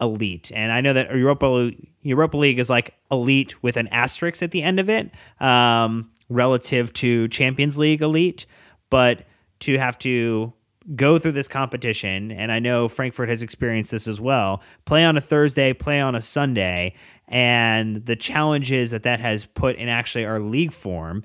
elite. 0.00 0.52
And 0.54 0.70
I 0.72 0.80
know 0.80 0.92
that 0.92 1.10
Europa 1.14 1.72
Europa 2.02 2.36
League 2.36 2.58
is 2.58 2.70
like 2.70 2.94
elite 3.10 3.62
with 3.62 3.76
an 3.76 3.88
asterisk 3.88 4.42
at 4.42 4.50
the 4.50 4.62
end 4.62 4.78
of 4.80 4.88
it. 4.90 5.10
Um, 5.40 6.10
relative 6.28 6.92
to 6.94 7.28
Champions 7.28 7.78
League 7.78 8.02
elite, 8.02 8.46
but 8.90 9.26
to 9.60 9.78
have 9.78 9.98
to 10.00 10.52
go 10.94 11.18
through 11.18 11.32
this 11.32 11.48
competition, 11.48 12.30
and 12.30 12.52
I 12.52 12.58
know 12.58 12.88
Frankfurt 12.88 13.28
has 13.28 13.42
experienced 13.42 13.90
this 13.90 14.06
as 14.06 14.20
well, 14.20 14.62
play 14.84 15.04
on 15.04 15.16
a 15.16 15.20
Thursday, 15.20 15.72
play 15.72 16.00
on 16.00 16.14
a 16.14 16.20
Sunday, 16.20 16.94
and 17.26 18.04
the 18.04 18.16
challenges 18.16 18.90
that 18.90 19.02
that 19.04 19.20
has 19.20 19.46
put 19.46 19.76
in 19.76 19.88
actually 19.88 20.24
our 20.24 20.40
league 20.40 20.72
form, 20.72 21.24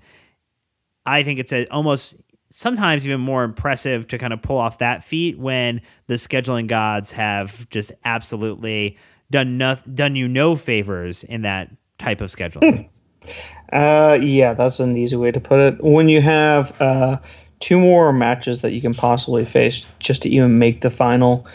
I 1.06 1.24
think 1.24 1.40
it's 1.40 1.52
a, 1.52 1.68
almost 1.68 2.16
sometimes 2.50 3.06
even 3.06 3.22
more 3.22 3.44
impressive 3.44 4.08
to 4.08 4.18
kind 4.18 4.34
of 4.34 4.42
pull 4.42 4.58
off 4.58 4.78
that 4.80 5.04
feat 5.04 5.38
when 5.38 5.82
the 6.08 6.16
scheduling 6.16 6.68
gods 6.68 7.12
have 7.12 7.70
just 7.70 7.92
absolutely 8.06 8.98
done 9.30 9.58
no, 9.58 9.78
done 9.94 10.16
you 10.16 10.28
no 10.28 10.56
favors 10.56 11.24
in 11.24 11.42
that 11.44 11.70
type 11.98 12.22
of 12.22 12.32
scheduling. 12.32 12.90
Uh, 13.72 14.18
yeah, 14.22 14.54
that's 14.54 14.80
an 14.80 14.98
easy 14.98 15.16
way 15.16 15.32
to 15.32 15.40
put 15.40 15.60
it. 15.60 15.84
When 15.84 16.10
you 16.10 16.22
have 16.22 16.80
uh, 16.82 17.18
two 17.60 17.80
more 17.80 18.12
matches 18.12 18.62
that 18.62 18.72
you 18.72 18.82
can 18.82 18.94
possibly 18.94 19.46
face 19.46 19.86
just 20.00 20.24
to 20.24 20.30
even 20.30 20.58
make 20.58 20.82
the 20.82 20.90
final, 20.90 21.46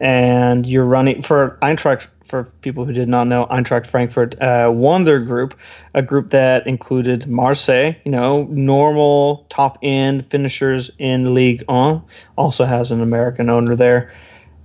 and 0.00 0.66
you're 0.66 0.84
running 0.84 1.22
for 1.22 1.58
Eintracht. 1.62 2.08
For 2.24 2.44
people 2.62 2.86
who 2.86 2.94
did 2.94 3.06
not 3.06 3.24
know, 3.24 3.46
Eintracht 3.46 3.86
Frankfurt 3.86 4.40
uh, 4.40 4.72
won 4.74 5.04
their 5.04 5.20
group, 5.20 5.58
a 5.92 6.00
group 6.00 6.30
that 6.30 6.66
included 6.66 7.26
Marseille, 7.26 7.92
you 8.02 8.10
know, 8.10 8.44
normal 8.44 9.46
top 9.50 9.78
end 9.82 10.24
finishers 10.26 10.90
in 10.98 11.34
League 11.34 11.64
One, 11.68 12.02
also 12.36 12.64
has 12.64 12.90
an 12.90 13.02
American 13.02 13.50
owner 13.50 13.76
there 13.76 14.10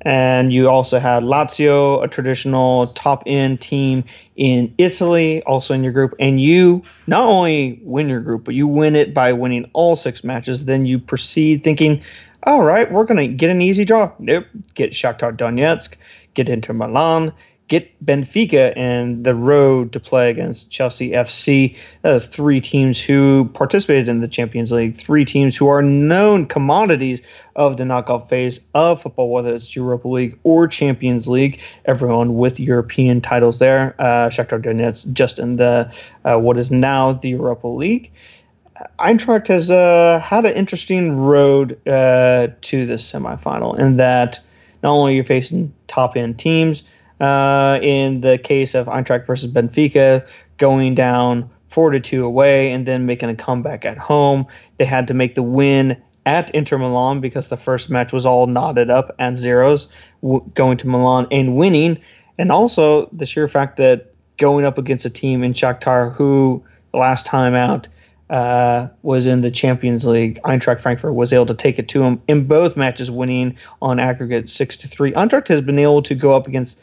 and 0.01 0.53
you 0.53 0.69
also 0.69 0.99
had 0.99 1.23
Lazio, 1.23 2.03
a 2.03 2.07
traditional 2.07 2.87
top 2.93 3.23
end 3.25 3.59
team 3.59 4.05
in 4.35 4.73
Italy, 4.77 5.43
also 5.43 5.73
in 5.73 5.83
your 5.83 5.91
group. 5.91 6.15
And 6.19 6.41
you 6.41 6.83
not 7.07 7.23
only 7.23 7.79
win 7.83 8.07
your 8.07 8.21
group, 8.21 8.45
but 8.45 8.55
you 8.55 8.67
win 8.67 8.95
it 8.95 9.13
by 9.13 9.33
winning 9.33 9.69
all 9.73 9.95
six 9.95 10.23
matches. 10.23 10.65
Then 10.65 10.85
you 10.85 10.99
proceed 10.99 11.63
thinking, 11.63 12.01
all 12.43 12.63
right, 12.63 12.89
we're 12.89 13.03
going 13.03 13.17
to 13.17 13.27
get 13.27 13.49
an 13.49 13.61
easy 13.61 13.83
draw. 13.83 14.11
Nope. 14.19 14.45
Get 14.73 14.91
Shakhtar 14.91 15.35
Donetsk, 15.35 15.95
get 16.33 16.47
Inter 16.47 16.73
Milan, 16.73 17.33
get 17.69 18.03
Benfica 18.03 18.73
and 18.75 19.23
the 19.23 19.35
road 19.35 19.93
to 19.93 19.99
play 19.99 20.31
against 20.31 20.71
Chelsea 20.71 21.11
FC. 21.11 21.77
That 22.01 22.15
is 22.15 22.25
three 22.25 22.59
teams 22.59 22.99
who 22.99 23.49
participated 23.53 24.09
in 24.09 24.21
the 24.21 24.27
Champions 24.27 24.71
League, 24.71 24.97
three 24.97 25.23
teams 25.23 25.55
who 25.55 25.67
are 25.67 25.83
known 25.83 26.47
commodities 26.47 27.21
of 27.55 27.77
the 27.77 27.85
knockout 27.85 28.27
phase 28.27 28.59
of 28.73 29.03
football, 29.03 29.29
whether 29.29 29.53
it's 29.53 29.75
Europa 29.75 30.07
League 30.07 30.39
or 30.43 30.67
Champions 30.67 31.27
League. 31.27 31.61
Everyone 31.85 32.35
with 32.35 32.59
European 32.59 33.21
titles 33.21 33.59
there. 33.59 33.95
Uh, 33.99 34.29
Shakhtar 34.29 34.61
Donetsk 34.61 35.13
just 35.13 35.37
in 35.37 35.55
the 35.55 35.93
uh, 36.25 36.37
what 36.39 36.57
is 36.57 36.71
now 36.71 37.13
the 37.13 37.29
Europa 37.29 37.67
League. 37.67 38.11
Eintracht 38.97 39.47
has 39.47 39.69
uh, 39.69 40.19
had 40.23 40.45
an 40.45 40.53
interesting 40.53 41.17
road 41.17 41.73
uh, 41.87 42.47
to 42.61 42.85
the 42.85 42.95
semifinal 42.95 43.77
in 43.77 43.97
that 43.97 44.39
not 44.81 44.91
only 44.91 45.15
you're 45.15 45.23
facing 45.23 45.73
top 45.87 46.15
end 46.15 46.39
teams, 46.39 46.83
uh, 47.19 47.79
in 47.81 48.21
the 48.21 48.37
case 48.37 48.75
of 48.75 48.87
Eintracht 48.87 49.25
versus 49.25 49.51
Benfica, 49.51 50.25
going 50.57 50.95
down 50.95 51.49
four 51.67 51.91
to 51.91 51.99
two 51.99 52.25
away 52.25 52.71
and 52.71 52.85
then 52.85 53.05
making 53.05 53.29
a 53.29 53.35
comeback 53.35 53.85
at 53.85 53.97
home. 53.97 54.47
They 54.77 54.85
had 54.85 55.07
to 55.07 55.13
make 55.13 55.35
the 55.35 55.43
win 55.43 56.01
at 56.25 56.53
Inter 56.53 56.77
Milan 56.77 57.21
because 57.21 57.47
the 57.47 57.57
first 57.57 57.89
match 57.89 58.11
was 58.11 58.25
all 58.25 58.47
knotted 58.47 58.89
up 58.89 59.15
and 59.19 59.37
zeros, 59.37 59.87
w- 60.21 60.43
going 60.53 60.77
to 60.77 60.87
Milan 60.87 61.27
and 61.31 61.55
winning, 61.55 61.99
and 62.37 62.51
also 62.51 63.07
the 63.07 63.25
sheer 63.25 63.47
fact 63.47 63.77
that 63.77 64.13
going 64.37 64.65
up 64.65 64.77
against 64.77 65.05
a 65.05 65.09
team 65.09 65.43
in 65.43 65.53
Shakhtar 65.53 66.13
who 66.15 66.63
the 66.91 66.97
last 66.97 67.25
time 67.25 67.53
out 67.53 67.87
uh, 68.29 68.87
was 69.01 69.25
in 69.25 69.41
the 69.41 69.51
Champions 69.51 70.05
League. 70.05 70.39
Eintracht 70.43 70.81
Frankfurt 70.81 71.15
was 71.15 71.33
able 71.33 71.47
to 71.47 71.55
take 71.55 71.79
it 71.79 71.87
to 71.89 71.99
them 71.99 72.21
in 72.27 72.45
both 72.47 72.77
matches, 72.77 73.09
winning 73.09 73.57
on 73.81 73.99
aggregate 73.99 74.49
six 74.49 74.77
to 74.77 74.87
three. 74.87 75.11
Eintracht 75.13 75.47
has 75.47 75.61
been 75.61 75.79
able 75.79 76.01
to 76.03 76.15
go 76.15 76.35
up 76.35 76.47
against 76.47 76.79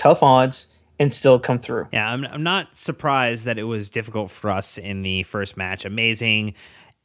tough 0.00 0.22
odds 0.22 0.66
and 0.98 1.12
still 1.12 1.38
come 1.38 1.58
through. 1.58 1.86
Yeah, 1.92 2.10
I'm, 2.10 2.24
I'm 2.24 2.42
not 2.42 2.74
surprised 2.74 3.44
that 3.44 3.58
it 3.58 3.64
was 3.64 3.90
difficult 3.90 4.30
for 4.30 4.50
us 4.50 4.78
in 4.78 5.02
the 5.02 5.24
first 5.24 5.58
match. 5.58 5.84
Amazing 5.84 6.54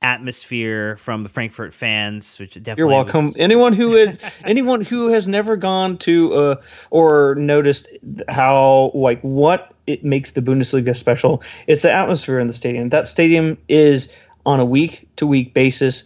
atmosphere 0.01 0.95
from 0.95 1.23
the 1.23 1.29
Frankfurt 1.29 1.73
fans, 1.73 2.39
which 2.39 2.53
definitely 2.53 2.79
you're 2.81 2.87
welcome. 2.87 3.27
was- 3.27 3.35
anyone 3.37 3.73
who 3.73 3.95
had, 3.95 4.19
anyone 4.45 4.79
who 4.81 5.09
has 5.09 5.27
never 5.27 5.57
gone 5.57 5.97
to 5.99 6.33
uh, 6.33 6.55
or 6.89 7.35
noticed 7.35 7.87
how 8.29 8.91
like 8.93 9.19
what 9.21 9.73
it 9.87 10.05
makes 10.05 10.31
the 10.31 10.41
Bundesliga 10.41 10.95
special, 10.95 11.43
it's 11.67 11.81
the 11.81 11.91
atmosphere 11.91 12.39
in 12.39 12.47
the 12.47 12.53
stadium. 12.53 12.89
That 12.89 13.07
stadium 13.09 13.57
is 13.67 14.09
on 14.45 14.61
a 14.61 14.65
week 14.65 15.09
to 15.17 15.27
week 15.27 15.53
basis 15.53 16.03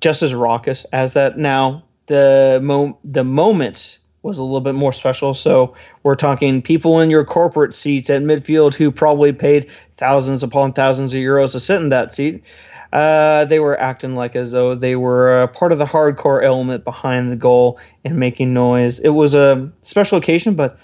just 0.00 0.22
as 0.22 0.34
raucous 0.34 0.84
as 0.92 1.12
that. 1.12 1.36
Now 1.36 1.84
the 2.06 2.58
mo- 2.62 2.98
the 3.04 3.24
moment 3.24 3.98
was 4.28 4.38
a 4.38 4.44
little 4.44 4.60
bit 4.60 4.74
more 4.74 4.92
special. 4.92 5.34
So 5.34 5.74
we're 6.02 6.14
talking 6.14 6.62
people 6.62 7.00
in 7.00 7.10
your 7.10 7.24
corporate 7.24 7.74
seats 7.74 8.10
at 8.10 8.22
midfield 8.22 8.74
who 8.74 8.92
probably 8.92 9.32
paid 9.32 9.70
thousands 9.96 10.42
upon 10.42 10.74
thousands 10.74 11.14
of 11.14 11.18
euros 11.18 11.52
to 11.52 11.60
sit 11.60 11.80
in 11.80 11.88
that 11.88 12.12
seat. 12.12 12.44
Uh, 12.92 13.44
they 13.46 13.58
were 13.58 13.78
acting 13.78 14.14
like 14.14 14.36
as 14.36 14.52
though 14.52 14.74
they 14.74 14.96
were 14.96 15.42
a 15.42 15.48
part 15.48 15.72
of 15.72 15.78
the 15.78 15.84
hardcore 15.84 16.42
element 16.42 16.84
behind 16.84 17.32
the 17.32 17.36
goal 17.36 17.78
and 18.04 18.16
making 18.16 18.54
noise. 18.54 18.98
It 19.00 19.10
was 19.10 19.34
a 19.34 19.70
special 19.82 20.18
occasion, 20.18 20.54
but 20.54 20.78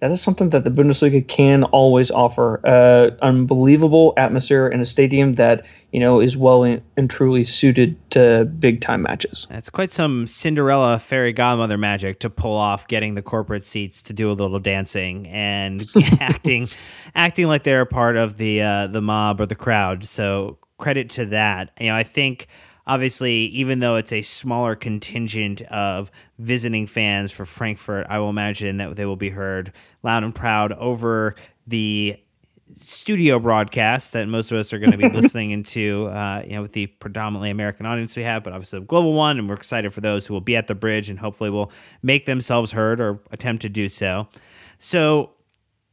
that 0.00 0.10
is 0.10 0.22
something 0.22 0.50
that 0.50 0.64
the 0.64 0.70
Bundesliga 0.70 1.26
can 1.26 1.64
always 1.64 2.10
offer. 2.10 2.60
Uh, 2.64 3.10
unbelievable 3.20 4.14
atmosphere 4.16 4.66
in 4.66 4.80
a 4.80 4.86
stadium 4.86 5.34
that 5.34 5.66
you 5.92 6.00
know 6.00 6.20
is 6.20 6.36
well 6.36 6.64
and, 6.64 6.82
and 6.96 7.10
truly 7.10 7.44
suited 7.44 7.96
to 8.10 8.46
big 8.46 8.80
time 8.80 9.02
matches. 9.02 9.46
It's 9.50 9.70
quite 9.70 9.92
some 9.92 10.26
Cinderella 10.26 10.98
fairy 10.98 11.32
godmother 11.32 11.76
magic 11.76 12.18
to 12.20 12.30
pull 12.30 12.56
off 12.56 12.88
getting 12.88 13.14
the 13.14 13.22
corporate 13.22 13.64
seats 13.64 14.00
to 14.02 14.12
do 14.12 14.30
a 14.30 14.32
little 14.32 14.58
dancing 14.58 15.26
and 15.28 15.84
acting 16.20 16.68
acting 17.14 17.46
like 17.46 17.62
they're 17.64 17.82
a 17.82 17.86
part 17.86 18.16
of 18.16 18.38
the 18.38 18.62
uh, 18.62 18.86
the 18.86 19.02
mob 19.02 19.40
or 19.40 19.46
the 19.46 19.54
crowd. 19.54 20.04
So 20.04 20.58
credit 20.78 21.10
to 21.10 21.26
that. 21.26 21.72
You 21.78 21.88
know, 21.88 21.96
I 21.96 22.04
think 22.04 22.48
obviously 22.90 23.44
even 23.46 23.78
though 23.78 23.94
it's 23.94 24.12
a 24.12 24.20
smaller 24.20 24.74
contingent 24.74 25.62
of 25.62 26.10
visiting 26.40 26.86
fans 26.86 27.30
for 27.30 27.44
Frankfurt, 27.44 28.04
I 28.10 28.18
will 28.18 28.30
imagine 28.30 28.78
that 28.78 28.96
they 28.96 29.06
will 29.06 29.14
be 29.14 29.30
heard 29.30 29.72
loud 30.02 30.24
and 30.24 30.34
proud 30.34 30.72
over 30.72 31.36
the 31.68 32.16
studio 32.72 33.38
broadcast 33.38 34.12
that 34.14 34.26
most 34.26 34.50
of 34.50 34.58
us 34.58 34.72
are 34.72 34.80
going 34.80 34.90
to 34.90 34.98
be 34.98 35.08
listening 35.20 35.52
into, 35.52 36.08
uh, 36.08 36.42
you 36.44 36.54
know, 36.54 36.62
with 36.62 36.72
the 36.72 36.88
predominantly 36.88 37.50
American 37.50 37.86
audience 37.86 38.16
we 38.16 38.24
have, 38.24 38.42
but 38.42 38.52
obviously 38.52 38.80
a 38.80 38.82
global 38.82 39.14
one, 39.14 39.38
and 39.38 39.48
we're 39.48 39.54
excited 39.54 39.94
for 39.94 40.00
those 40.00 40.26
who 40.26 40.34
will 40.34 40.40
be 40.40 40.56
at 40.56 40.66
the 40.66 40.74
bridge 40.74 41.08
and 41.08 41.20
hopefully 41.20 41.48
will 41.48 41.70
make 42.02 42.26
themselves 42.26 42.72
heard 42.72 43.00
or 43.00 43.20
attempt 43.30 43.62
to 43.62 43.68
do 43.68 43.88
so. 43.88 44.26
So, 44.78 45.30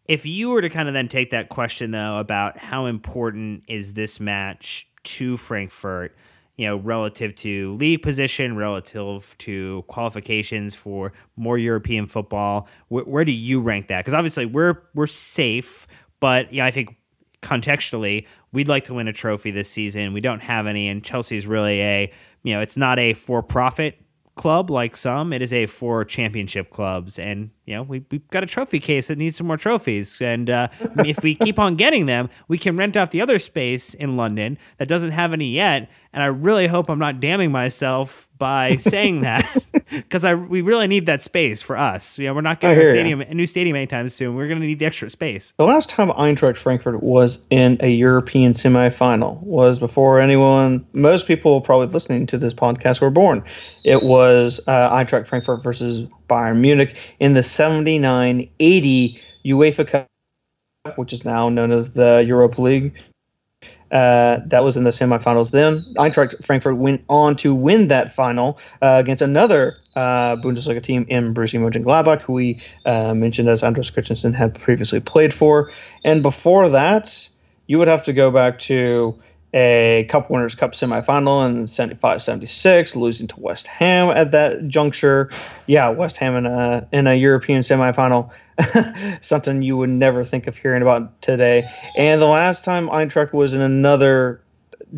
if 0.08 0.26
you 0.26 0.50
were 0.50 0.62
to 0.62 0.69
kind 0.69 0.88
of 0.88 0.95
then 0.95 1.10
take 1.10 1.30
that 1.30 1.50
question 1.50 1.91
though 1.91 2.17
about 2.17 2.58
how 2.58 2.88
important 2.88 3.65
is 3.67 3.93
this 3.93 4.19
match 4.19 4.88
to 5.04 5.38
Frankfurt, 5.38 6.15
you 6.58 6.65
know, 6.65 6.78
relative 6.78 7.36
to 7.36 7.74
league 7.76 8.02
position, 8.02 8.58
relative 8.58 9.36
to 9.39 9.84
qualifications 9.88 10.76
for 10.76 11.13
more 11.36 11.58
European 11.58 12.08
football, 12.08 12.67
wh- 12.89 13.08
where 13.08 13.24
do 13.24 13.32
you 13.32 13.62
rank 13.62 13.88
that? 13.88 14.00
Because 14.00 14.13
obviously 14.13 14.46
we're 14.46 14.82
we're 14.93 15.08
safe, 15.08 15.88
but 16.20 16.52
yeah, 16.52 16.65
I 16.65 16.72
think 16.72 16.98
contextually 17.41 18.26
we'd 18.52 18.67
like 18.67 18.84
to 18.86 18.93
win 18.96 19.08
a 19.08 19.13
trophy 19.13 19.52
this 19.52 19.70
season. 19.70 20.13
We 20.13 20.22
don't 20.22 20.41
have 20.41 20.67
any, 20.67 20.88
and 20.88 21.04
Chelsea's 21.04 21.48
really 21.48 21.82
a 21.82 22.12
you 22.43 22.54
know, 22.54 22.62
it's 22.62 22.78
not 22.78 22.98
a 22.98 23.13
for 23.13 23.43
profit 23.43 24.00
club 24.38 24.70
like 24.70 24.96
some. 24.96 25.34
It 25.34 25.41
is 25.41 25.52
a 25.52 25.65
for 25.65 26.06
championship 26.06 26.70
clubs, 26.70 27.20
and 27.20 27.50
you 27.65 27.76
know 27.76 27.84
we 27.84 28.06
we've 28.10 28.28
got 28.30 28.43
a 28.43 28.46
trophy 28.46 28.80
case 28.80 29.10
that 29.10 29.17
needs 29.17 29.36
some 29.36 29.48
more 29.48 29.58
trophies. 29.58 30.22
And 30.22 30.50
uh, 30.50 30.70
if 31.00 31.22
we 31.24 31.36
keep 31.36 31.60
on 31.60 31.76
getting 31.76 32.06
them, 32.06 32.30
we 32.48 32.58
can 32.58 32.78
rent 32.78 32.96
out 32.96 33.12
the 33.12 33.22
other 33.22 33.39
space 33.39 33.93
in 33.93 34.15
London 34.15 34.58
that 34.78 34.88
doesn't 34.88 35.12
have 35.12 35.34
any 35.34 35.50
yet. 35.50 35.89
And 36.17 36.23
I 36.23 36.27
really 36.30 36.65
hope 36.65 36.89
I'm 36.89 36.97
not 36.97 37.19
damning 37.19 37.51
myself 37.51 38.27
by 38.39 38.77
saying 38.80 39.21
that 39.21 39.47
because 39.91 40.25
I 40.25 40.34
we 40.34 40.62
really 40.62 40.88
need 40.88 41.06
that 41.06 41.21
space 41.21 41.62
for 41.62 41.77
us. 41.77 42.17
You 42.17 42.25
know, 42.25 42.34
we're 42.34 42.41
not 42.41 42.60
getting 42.60 42.82
a 42.84 42.89
stadium, 42.89 43.21
a 43.21 43.36
new 43.36 43.45
stadium 43.45 43.75
anytime 43.75 44.10
soon. 44.10 44.34
We're 44.34 44.47
going 44.47 44.60
to 44.60 44.65
need 44.65 44.80
the 44.80 44.88
extra 44.88 45.12
space. 45.12 45.53
The 45.60 45.65
last 45.65 45.89
time 45.89 46.10
Eintracht 46.10 46.58
Frankfurt 46.58 47.03
was 47.03 47.38
in 47.51 47.77
a 47.82 47.89
European 47.89 48.53
semifinal 48.53 49.39
was 49.43 49.77
before 49.77 50.19
anyone, 50.19 50.88
most 50.93 51.27
people 51.27 51.62
probably 51.62 51.86
listening 51.86 52.25
to 52.25 52.39
this 52.39 52.51
podcast 52.51 52.99
were 52.99 53.12
born. 53.12 53.43
It 53.84 54.01
was 54.01 54.60
uh, 54.65 54.89
Eintracht 54.89 55.27
Frankfurt 55.27 55.62
versus 55.62 56.08
Bayern 56.27 56.58
Munich 56.58 56.97
in 57.19 57.36
the 57.36 57.43
79 57.43 58.49
80 58.60 59.21
UEFA 59.45 59.88
Cup, 59.88 60.08
which 60.95 61.13
is 61.13 61.23
now 61.23 61.47
known 61.49 61.71
as 61.71 61.91
the 61.91 62.25
Europa 62.25 62.60
League. 62.60 62.95
Uh, 63.91 64.39
that 64.45 64.63
was 64.63 64.76
in 64.76 64.84
the 64.84 64.89
semifinals. 64.89 65.52
Then 65.52 65.86
Eintracht 65.97 66.43
Frankfurt 66.43 66.76
went 66.78 67.04
on 67.10 67.36
to 67.38 67.56
win 67.56 67.88
that 67.88 68.13
final 68.13 68.60
uh, 68.82 68.97
against 69.00 69.21
another 69.21 69.78
uh, 69.95 70.36
Bundesliga 70.36 70.84
team 70.84 71.06
in 71.08 71.34
Borussia 71.34 71.60
Mönchengladbach, 71.60 72.21
who 72.21 72.34
we 72.34 72.62
uh, 72.86 73.13
mentioned 73.13 73.50
as 73.50 73.63
Andreas 73.63 73.89
Christensen 73.89 74.34
had 74.34 74.60
previously 74.60 75.00
played 75.00 75.34
for. 75.34 75.71
And 76.04 76.21
before 76.21 76.69
that, 76.69 77.28
you 77.67 77.80
would 77.80 77.88
have 77.88 78.06
to 78.06 78.13
go 78.13 78.30
back 78.30 78.60
to 78.60 79.19
a 79.54 80.06
Cup 80.10 80.30
Winners' 80.30 80.56
Cup 80.56 80.73
semifinal 80.73 81.47
in 81.47 81.67
75 81.67 82.21
76, 82.21 82.95
losing 82.95 83.28
to 83.28 83.39
West 83.39 83.67
Ham 83.67 84.10
at 84.10 84.32
that 84.32 84.67
juncture. 84.67 85.32
Yeah, 85.65 85.89
West 85.89 86.17
Ham 86.17 86.36
in 86.36 86.45
a, 86.45 86.88
in 86.91 87.08
a 87.08 87.15
European 87.15 87.62
semifinal. 87.62 88.32
Something 89.22 89.62
you 89.62 89.78
would 89.78 89.89
never 89.89 90.24
think 90.24 90.48
of 90.48 90.58
hearing 90.58 90.82
about 90.82 91.22
today. 91.22 91.70
And 91.96 92.22
the 92.22 92.26
last 92.26 92.63
time 92.63 92.89
Eintracht 92.89 93.34
was 93.34 93.54
in 93.54 93.62
another 93.62 94.41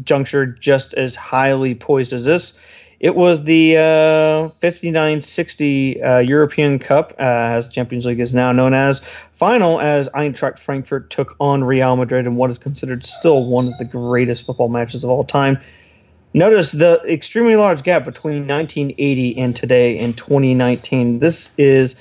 juncture 0.04 0.46
just 0.46 0.94
as 0.94 1.16
highly 1.16 1.76
poised 1.76 2.14
as 2.14 2.26
this, 2.26 2.54
it 3.00 3.16
was 3.16 3.44
the 3.44 3.78
uh, 3.78 4.50
59-60 4.62 6.04
uh, 6.04 6.18
European 6.18 6.80
Cup, 6.80 7.14
uh, 7.18 7.24
as 7.24 7.70
Champions 7.70 8.06
League 8.06 8.20
is 8.20 8.36
now 8.36 8.52
known 8.52 8.74
as, 8.74 9.02
final 9.36 9.80
as 9.80 10.10
Eintracht 10.10 10.60
Frankfurt 10.60 11.10
took 11.10 11.36
on 11.40 11.64
Real 11.64 11.96
Madrid 11.96 12.26
in 12.26 12.36
what 12.36 12.50
is 12.50 12.58
considered 12.58 13.06
still 13.06 13.46
one 13.46 13.68
of 13.68 13.78
the 13.78 13.86
greatest 13.86 14.46
football 14.46 14.68
matches 14.68 15.06
of 15.06 15.10
all 15.10 15.24
time. 15.24 15.60
Notice 16.34 16.74
the 16.74 17.02
extremely 17.08 17.56
large 17.56 17.84
gap 17.84 18.04
between 18.04 18.48
1980 18.48 19.38
and 19.38 19.56
today 19.56 19.98
in 19.98 20.14
2019. 20.14 21.20
This 21.20 21.54
is 21.58 21.96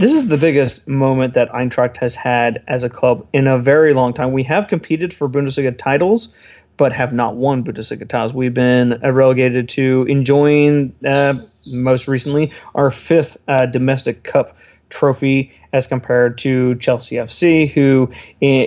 this 0.00 0.12
is 0.12 0.28
the 0.28 0.38
biggest 0.38 0.88
moment 0.88 1.34
that 1.34 1.50
Eintracht 1.52 1.98
has 1.98 2.14
had 2.14 2.62
as 2.66 2.84
a 2.84 2.88
club 2.88 3.26
in 3.34 3.46
a 3.46 3.58
very 3.58 3.92
long 3.92 4.14
time. 4.14 4.32
We 4.32 4.42
have 4.44 4.66
competed 4.66 5.12
for 5.12 5.28
Bundesliga 5.28 5.76
titles, 5.76 6.30
but 6.78 6.94
have 6.94 7.12
not 7.12 7.36
won 7.36 7.62
Bundesliga 7.62 8.08
titles. 8.08 8.32
We've 8.32 8.54
been 8.54 9.04
uh, 9.04 9.12
relegated 9.12 9.68
to 9.70 10.06
enjoying, 10.08 10.94
uh, 11.04 11.34
most 11.66 12.08
recently, 12.08 12.50
our 12.74 12.90
fifth 12.90 13.36
uh, 13.46 13.66
domestic 13.66 14.22
cup 14.22 14.56
trophy 14.88 15.52
as 15.74 15.86
compared 15.86 16.38
to 16.38 16.76
Chelsea 16.76 17.16
FC, 17.16 17.70
who, 17.70 18.10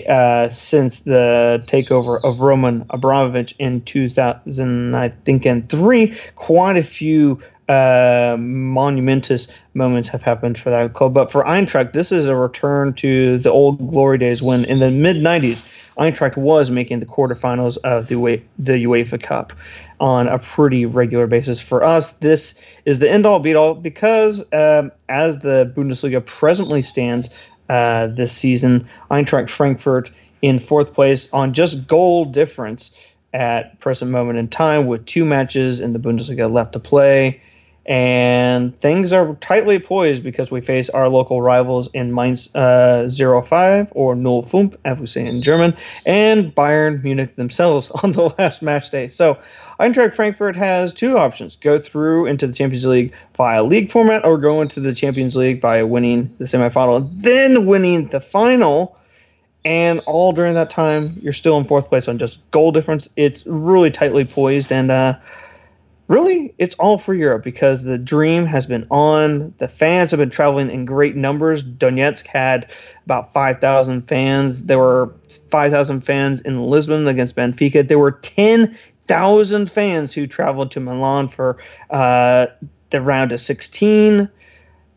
uh, 0.07 0.49
since 0.49 0.99
the 0.99 1.63
takeover 1.67 2.23
of 2.23 2.41
Roman 2.41 2.85
Abramovich 2.91 3.55
in 3.57 3.81
2000, 3.81 4.95
I 4.95 5.09
think, 5.09 5.47
in 5.47 5.67
three, 5.67 6.15
quite 6.35 6.77
a 6.77 6.83
few 6.83 7.41
uh, 7.69 8.35
monumentous 8.39 9.47
moments 9.73 10.09
have 10.09 10.21
happened 10.21 10.57
for 10.57 10.69
that 10.69 10.93
club. 10.93 11.13
But 11.13 11.31
for 11.31 11.43
Eintracht, 11.43 11.93
this 11.93 12.11
is 12.11 12.27
a 12.27 12.35
return 12.35 12.93
to 12.95 13.37
the 13.37 13.51
old 13.51 13.89
glory 13.91 14.17
days 14.17 14.41
when 14.41 14.65
in 14.65 14.79
the 14.79 14.91
mid 14.91 15.17
90s, 15.17 15.63
Eintracht 15.97 16.35
was 16.35 16.69
making 16.69 16.99
the 16.99 17.05
quarterfinals 17.05 17.77
of 17.77 18.07
the, 18.07 18.15
UEFA, 18.15 18.41
the 18.59 18.83
UEFA 18.83 19.21
Cup 19.21 19.53
on 19.99 20.27
a 20.27 20.39
pretty 20.39 20.85
regular 20.85 21.27
basis. 21.27 21.61
For 21.61 21.83
us, 21.83 22.11
this 22.13 22.59
is 22.83 22.99
the 22.99 23.09
end 23.09 23.25
all 23.25 23.39
beat 23.39 23.55
all 23.55 23.75
because 23.75 24.41
um, 24.51 24.91
as 25.07 25.37
the 25.39 25.71
Bundesliga 25.75 26.25
presently 26.25 26.81
stands 26.81 27.29
uh, 27.69 28.07
this 28.07 28.33
season, 28.33 28.89
Eintracht 29.09 29.49
Frankfurt 29.49 30.11
in 30.41 30.59
fourth 30.59 30.93
place 30.93 31.31
on 31.31 31.53
just 31.53 31.87
goal 31.87 32.25
difference 32.25 32.93
at 33.33 33.79
present 33.79 34.11
moment 34.11 34.37
in 34.37 34.47
time 34.49 34.85
with 34.85 35.05
two 35.05 35.23
matches 35.23 35.79
in 35.79 35.93
the 35.93 35.99
Bundesliga 35.99 36.51
left 36.51 36.73
to 36.73 36.79
play 36.79 37.41
and 37.85 38.79
things 38.79 39.11
are 39.11 39.35
tightly 39.35 39.77
poised 39.77 40.23
because 40.23 40.49
we 40.49 40.61
face 40.61 40.89
our 40.89 41.09
local 41.09 41.41
rivals 41.41 41.89
in 41.93 42.13
Mainz 42.13 42.53
uh, 42.55 43.09
05 43.09 43.91
or 43.93 44.15
05, 44.43 44.77
as 44.85 44.99
we 44.99 45.07
say 45.07 45.25
in 45.25 45.41
German, 45.41 45.75
and 46.05 46.55
Bayern 46.55 47.03
Munich 47.03 47.35
themselves 47.35 47.91
on 48.03 48.13
the 48.13 48.33
last 48.37 48.61
match 48.61 48.89
day. 48.89 49.09
So 49.09 49.37
Eintracht 49.79 50.13
Frankfurt 50.13 50.55
has 50.55 50.93
two 50.93 51.17
options: 51.17 51.57
go 51.57 51.77
through 51.77 52.27
into 52.27 52.47
the 52.47 52.53
Champions 52.53 52.85
League 52.85 53.13
via 53.35 53.63
league 53.63 53.91
format, 53.91 54.23
or 54.23 54.37
go 54.37 54.61
into 54.61 54.79
the 54.79 54.95
Champions 54.95 55.35
League 55.35 55.59
by 55.59 55.83
winning 55.83 56.33
the 56.37 56.45
semifinal, 56.45 57.09
then 57.21 57.65
winning 57.65 58.07
the 58.07 58.21
final. 58.21 58.97
And 59.65 60.01
all 60.01 60.33
during 60.33 60.55
that 60.55 60.69
time, 60.69 61.19
you're 61.21 61.31
still 61.31 61.57
in 61.57 61.63
fourth 61.63 61.87
place 61.87 62.09
on 62.09 62.17
just 62.17 62.51
goal 62.51 62.73
difference. 62.73 63.07
It's 63.15 63.45
really 63.45 63.91
tightly 63.91 64.25
poised, 64.25 64.73
and 64.73 64.91
uh, 64.91 65.15
really 66.13 66.53
it's 66.57 66.75
all 66.75 66.97
for 66.97 67.13
Europe 67.13 67.43
because 67.43 67.83
the 67.83 67.97
dream 67.97 68.45
has 68.45 68.65
been 68.67 68.85
on. 68.91 69.53
The 69.57 69.67
fans 69.67 70.11
have 70.11 70.19
been 70.19 70.29
traveling 70.29 70.69
in 70.69 70.85
great 70.85 71.15
numbers. 71.15 71.63
Donetsk 71.63 72.27
had 72.27 72.69
about 73.05 73.33
5,000 73.33 74.07
fans. 74.07 74.63
There 74.63 74.77
were 74.77 75.13
5,000 75.49 76.01
fans 76.01 76.41
in 76.41 76.63
Lisbon 76.63 77.07
against 77.07 77.35
Benfica. 77.35 77.87
There 77.87 77.99
were 77.99 78.11
10,000 78.11 79.71
fans 79.71 80.13
who 80.13 80.27
traveled 80.27 80.71
to 80.71 80.79
Milan 80.79 81.27
for 81.27 81.57
uh, 81.89 82.47
the 82.91 83.01
round 83.01 83.31
of 83.31 83.41
16 83.41 84.29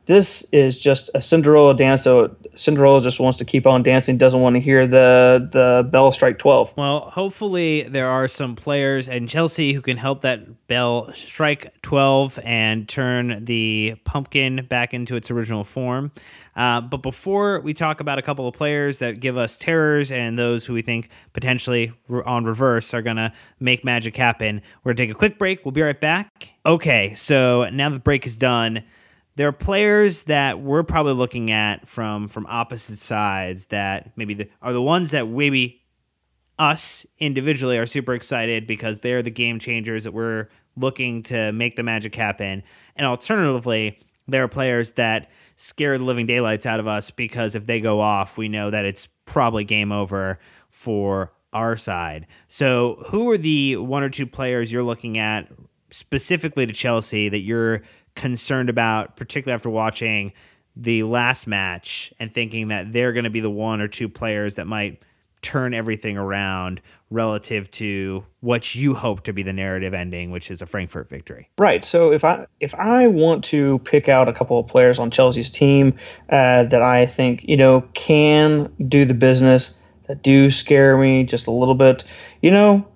this 0.07 0.47
is 0.53 0.79
just 0.79 1.11
a 1.15 1.21
Cinderella 1.21 1.75
dance. 1.75 2.05
So 2.05 2.35
Cinderella 2.55 3.01
just 3.03 3.21
wants 3.21 3.39
to 3.39 3.45
keep 3.45 3.67
on 3.67 3.83
dancing, 3.83 4.17
doesn't 4.17 4.41
want 4.41 4.55
to 4.55 4.61
hear 4.61 4.87
the 4.87 5.49
the 5.53 5.89
bell 5.91 6.13
strike 6.13 6.39
twelve. 6.39 6.73
Well, 6.77 7.11
hopefully 7.11 7.83
there 7.83 8.09
are 8.09 8.29
some 8.29 8.57
players 8.57 9.09
in 9.09 9.27
Chelsea 9.27 9.73
who 9.73 9.83
can 9.83 9.97
help 9.97 10.23
that 10.23 10.67
bell 10.69 11.13
strike 11.13 11.83
twelve 11.83 12.39
and 12.45 12.89
turn 12.89 13.45
the 13.45 13.97
pumpkin 14.05 14.67
back 14.69 14.95
into 14.95 15.17
its 15.17 15.31
original 15.31 15.65
form. 15.65 16.13
Uh, 16.55 16.81
but 16.81 17.03
before 17.03 17.61
we 17.61 17.75
talk 17.75 18.01
about 18.01 18.19
a 18.19 18.23
couple 18.23 18.49
of 18.49 18.55
players 18.55 19.01
that 19.01 19.21
give 19.21 19.37
us 19.37 19.59
terrors 19.59 20.11
and 20.11 20.39
those 20.39 20.65
who 20.65 20.73
we 20.73 20.81
think 20.81 21.11
potentially 21.35 21.93
on 22.25 22.47
reverse 22.47 22.95
are 22.95 23.03
going 23.03 23.17
to 23.17 23.31
make 23.61 23.85
magic 23.85 24.17
happen, 24.17 24.63
we're 24.83 24.95
going 24.95 24.97
to 24.97 25.03
take 25.03 25.11
a 25.11 25.19
quick 25.19 25.39
break. 25.39 25.65
We'll 25.67 25.73
be 25.73 25.83
right 25.83 26.01
back. 26.01 26.53
Okay, 26.65 27.13
so 27.15 27.69
now 27.69 27.91
the 27.91 27.99
break 27.99 28.25
is 28.25 28.39
done 28.39 28.85
there 29.37 29.49
are 29.49 29.53
players 29.53 30.25
that 30.25 30.61
we're 30.61 30.83
probably 30.83 31.13
looking 31.13 31.51
at 31.51 31.87
from 31.87 32.27
from 32.27 32.47
opposite 32.47 32.99
sides 32.99 33.67
that 33.67 34.13
maybe 34.17 34.35
the, 34.35 34.49
are 34.61 34.73
the 34.73 34.83
ones 34.83 35.13
that 35.13 35.29
maybe 35.29 35.83
us 36.59 37.07
individually 37.19 37.79
are 37.79 37.87
super 37.87 38.15
excited 38.15 38.67
because 38.67 39.01
they're 39.01 39.23
the 39.23 39.31
game 39.31 39.59
changers 39.59 40.05
that 40.05 40.13
we're 40.13 40.49
looking 40.75 41.23
to 41.23 41.53
make 41.53 41.77
the 41.77 41.83
magic 41.83 42.15
happen. 42.15 42.63
And 42.97 43.07
alternatively, 43.07 44.01
there 44.27 44.43
are 44.43 44.49
players 44.49 44.93
that 44.93 45.31
scare 45.57 45.97
the 45.99 46.05
living 46.05 46.27
daylights 46.27 46.67
out 46.67 46.81
of 46.81 46.87
us 46.87 47.11
because 47.11 47.55
if 47.55 47.67
they 47.67 47.81
go 47.81 48.01
off, 48.01 48.39
we 48.39 48.49
know 48.49 48.71
that 48.71 48.85
it's 48.85 49.07
probably 49.27 49.65
game 49.65 49.93
over 49.93 50.39
for 50.71 51.33
our 51.53 51.77
side. 51.77 52.27
So, 52.49 53.05
who 53.09 53.31
are 53.31 53.39
the 53.39 53.77
one 53.77 54.03
or 54.03 54.11
two 54.11 54.27
players 54.27 54.73
you're 54.73 54.83
looking 54.83 55.19
at 55.19 55.51
specifically 55.91 56.67
to 56.67 56.73
Chelsea 56.73 57.29
that 57.29 57.41
you're 57.41 57.83
concerned 58.17 58.69
about, 58.69 59.17
particularly 59.17 59.55
after 59.55 59.71
watching 59.71 60.33
the 60.75 61.05
last 61.05 61.47
match 61.47 62.13
and 62.19 62.33
thinking 62.33 62.69
that 62.69 62.93
they're 62.93 63.13
going 63.13 63.25
to 63.25 63.31
be 63.31 63.41
the 63.41 63.51
one 63.51 63.81
or 63.81 63.89
two 63.89 64.09
players 64.09 64.57
that 64.57 64.67
might 64.67 65.03
turn 65.43 65.73
everything 65.73 66.19
around 66.19 66.81
relative 67.09 67.71
to 67.71 68.25
what 68.41 68.75
you 68.75 68.95
hope 68.95 69.23
to 69.23 69.33
be 69.33 69.43
the 69.43 69.53
narrative 69.53 69.95
ending, 69.95 70.31
which 70.31 70.51
is 70.51 70.61
a 70.61 70.67
Frankfurt 70.67 71.09
victory. 71.09 71.49
Right. 71.57 71.85
So 71.85 72.11
if 72.11 72.25
I 72.25 72.47
if 72.59 72.75
I 72.75 73.07
want 73.07 73.45
to 73.45 73.79
pick 73.81 74.09
out 74.09 74.29
a 74.29 74.33
couple 74.33 74.59
of 74.59 74.67
players 74.67 74.99
on 74.99 75.11
Chelsea's 75.11 75.49
team 75.49 75.95
uh, 76.31 76.65
that 76.65 76.83
I 76.83 77.07
think 77.07 77.45
you 77.45 77.57
know 77.57 77.83
can 77.95 78.73
do 78.89 79.05
the 79.05 79.15
business 79.15 79.79
that 80.09 80.23
do 80.23 80.51
scare 80.51 80.97
me 80.97 81.25
just 81.25 81.47
a 81.47 81.51
little 81.51 81.75
bit, 81.75 82.05
you 82.43 82.51
know, 82.51 82.87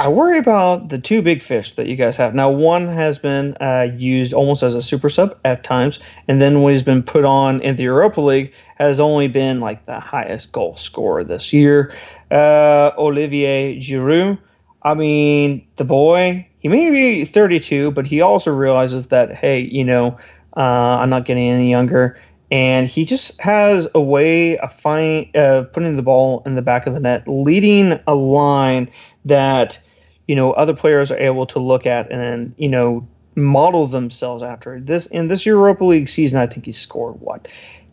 I 0.00 0.08
worry 0.08 0.38
about 0.38 0.88
the 0.88 0.98
two 0.98 1.20
big 1.20 1.42
fish 1.42 1.74
that 1.74 1.86
you 1.86 1.94
guys 1.94 2.16
have. 2.16 2.34
Now, 2.34 2.48
one 2.48 2.88
has 2.88 3.18
been 3.18 3.54
uh, 3.60 3.88
used 3.98 4.32
almost 4.32 4.62
as 4.62 4.74
a 4.74 4.82
super 4.82 5.10
sub 5.10 5.38
at 5.44 5.62
times, 5.62 6.00
and 6.26 6.40
then 6.40 6.62
when 6.62 6.72
he's 6.72 6.82
been 6.82 7.02
put 7.02 7.26
on 7.26 7.60
in 7.60 7.76
the 7.76 7.82
Europa 7.82 8.22
League, 8.22 8.50
has 8.76 8.98
only 8.98 9.28
been 9.28 9.60
like 9.60 9.84
the 9.84 10.00
highest 10.00 10.52
goal 10.52 10.74
scorer 10.76 11.22
this 11.22 11.52
year. 11.52 11.94
Uh, 12.30 12.92
Olivier 12.96 13.78
Giroud. 13.78 14.38
I 14.82 14.94
mean, 14.94 15.66
the 15.76 15.84
boy, 15.84 16.48
he 16.60 16.68
may 16.68 16.90
be 16.90 17.26
32, 17.26 17.90
but 17.90 18.06
he 18.06 18.22
also 18.22 18.52
realizes 18.52 19.08
that, 19.08 19.34
hey, 19.34 19.60
you 19.60 19.84
know, 19.84 20.18
uh, 20.56 20.60
I'm 20.60 21.10
not 21.10 21.26
getting 21.26 21.46
any 21.46 21.68
younger. 21.68 22.18
And 22.50 22.88
he 22.88 23.04
just 23.04 23.38
has 23.38 23.86
a 23.94 24.00
way 24.00 24.56
of 24.56 24.72
find, 24.72 25.30
putting 25.34 25.96
the 25.96 26.02
ball 26.02 26.42
in 26.46 26.54
the 26.54 26.62
back 26.62 26.86
of 26.86 26.94
the 26.94 27.00
net, 27.00 27.28
leading 27.28 28.00
a 28.06 28.14
line 28.14 28.90
that– 29.26 29.78
you 30.30 30.36
know 30.36 30.52
other 30.52 30.74
players 30.74 31.10
are 31.10 31.18
able 31.18 31.44
to 31.44 31.58
look 31.58 31.86
at 31.86 32.12
and 32.12 32.54
you 32.56 32.68
know 32.68 33.04
model 33.34 33.88
themselves 33.88 34.44
after 34.44 34.78
this 34.78 35.06
in 35.06 35.26
this 35.26 35.44
Europa 35.44 35.84
League 35.84 36.08
season. 36.08 36.38
I 36.38 36.46
think 36.46 36.66
he's 36.66 36.78
scored 36.78 37.20
what 37.20 37.48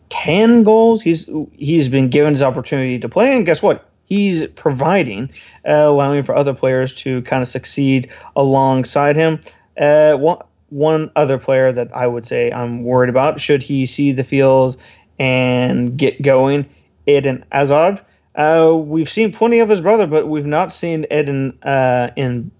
ten 0.08 0.62
goals. 0.62 1.02
He's 1.02 1.28
he's 1.56 1.88
been 1.88 2.10
given 2.10 2.34
his 2.34 2.44
opportunity 2.44 3.00
to 3.00 3.08
play, 3.08 3.34
and 3.34 3.44
guess 3.44 3.60
what? 3.60 3.90
He's 4.04 4.46
providing, 4.46 5.30
uh, 5.68 5.72
allowing 5.72 6.22
for 6.22 6.36
other 6.36 6.54
players 6.54 6.94
to 7.02 7.22
kind 7.22 7.42
of 7.42 7.48
succeed 7.48 8.08
alongside 8.36 9.16
him. 9.16 9.40
Uh, 9.76 10.14
one 10.14 10.38
one 10.68 11.10
other 11.16 11.38
player 11.38 11.72
that 11.72 11.92
I 11.92 12.06
would 12.06 12.24
say 12.24 12.52
I'm 12.52 12.84
worried 12.84 13.10
about 13.10 13.40
should 13.40 13.64
he 13.64 13.86
see 13.86 14.12
the 14.12 14.22
field 14.22 14.76
and 15.18 15.98
get 15.98 16.22
going, 16.22 16.66
Eden 17.04 17.44
Hazard. 17.50 18.00
Uh, 18.38 18.72
we've 18.72 19.10
seen 19.10 19.32
plenty 19.32 19.58
of 19.58 19.68
his 19.68 19.80
brother, 19.80 20.06
but 20.06 20.28
we've 20.28 20.46
not 20.46 20.72
seen 20.72 21.04
Eden 21.10 21.58
uh, 21.64 22.10
in 22.16 22.52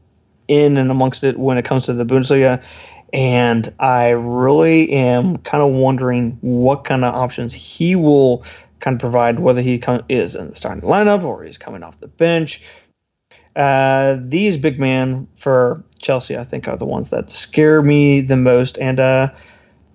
in 0.49 0.77
and 0.77 0.91
amongst 0.91 1.23
it 1.23 1.38
when 1.38 1.57
it 1.57 1.64
comes 1.64 1.87
to 1.87 1.93
the 1.93 2.05
Bundesliga. 2.05 2.62
And 3.12 3.73
I 3.79 4.11
really 4.11 4.91
am 4.91 5.37
kind 5.38 5.62
of 5.62 5.73
wondering 5.73 6.37
what 6.41 6.85
kind 6.85 7.05
of 7.05 7.14
options 7.14 7.55
he 7.55 7.95
will 7.95 8.45
kind 8.81 8.97
of 8.97 9.01
provide, 9.01 9.38
whether 9.38 9.62
he 9.62 9.79
come, 9.79 10.03
is 10.09 10.35
in 10.35 10.49
the 10.49 10.55
starting 10.55 10.83
lineup 10.83 11.23
or 11.23 11.45
he's 11.45 11.59
coming 11.59 11.83
off 11.83 12.01
the 12.01 12.09
bench. 12.09 12.62
Uh, 13.55 14.19
these 14.21 14.57
big 14.57 14.81
men 14.81 15.29
for 15.37 15.85
Chelsea, 16.01 16.37
I 16.37 16.45
think, 16.45 16.67
are 16.67 16.77
the 16.77 16.87
ones 16.87 17.11
that 17.11 17.31
scare 17.31 17.83
me 17.83 18.21
the 18.21 18.37
most. 18.37 18.79
And 18.79 18.99
uh, 18.99 19.33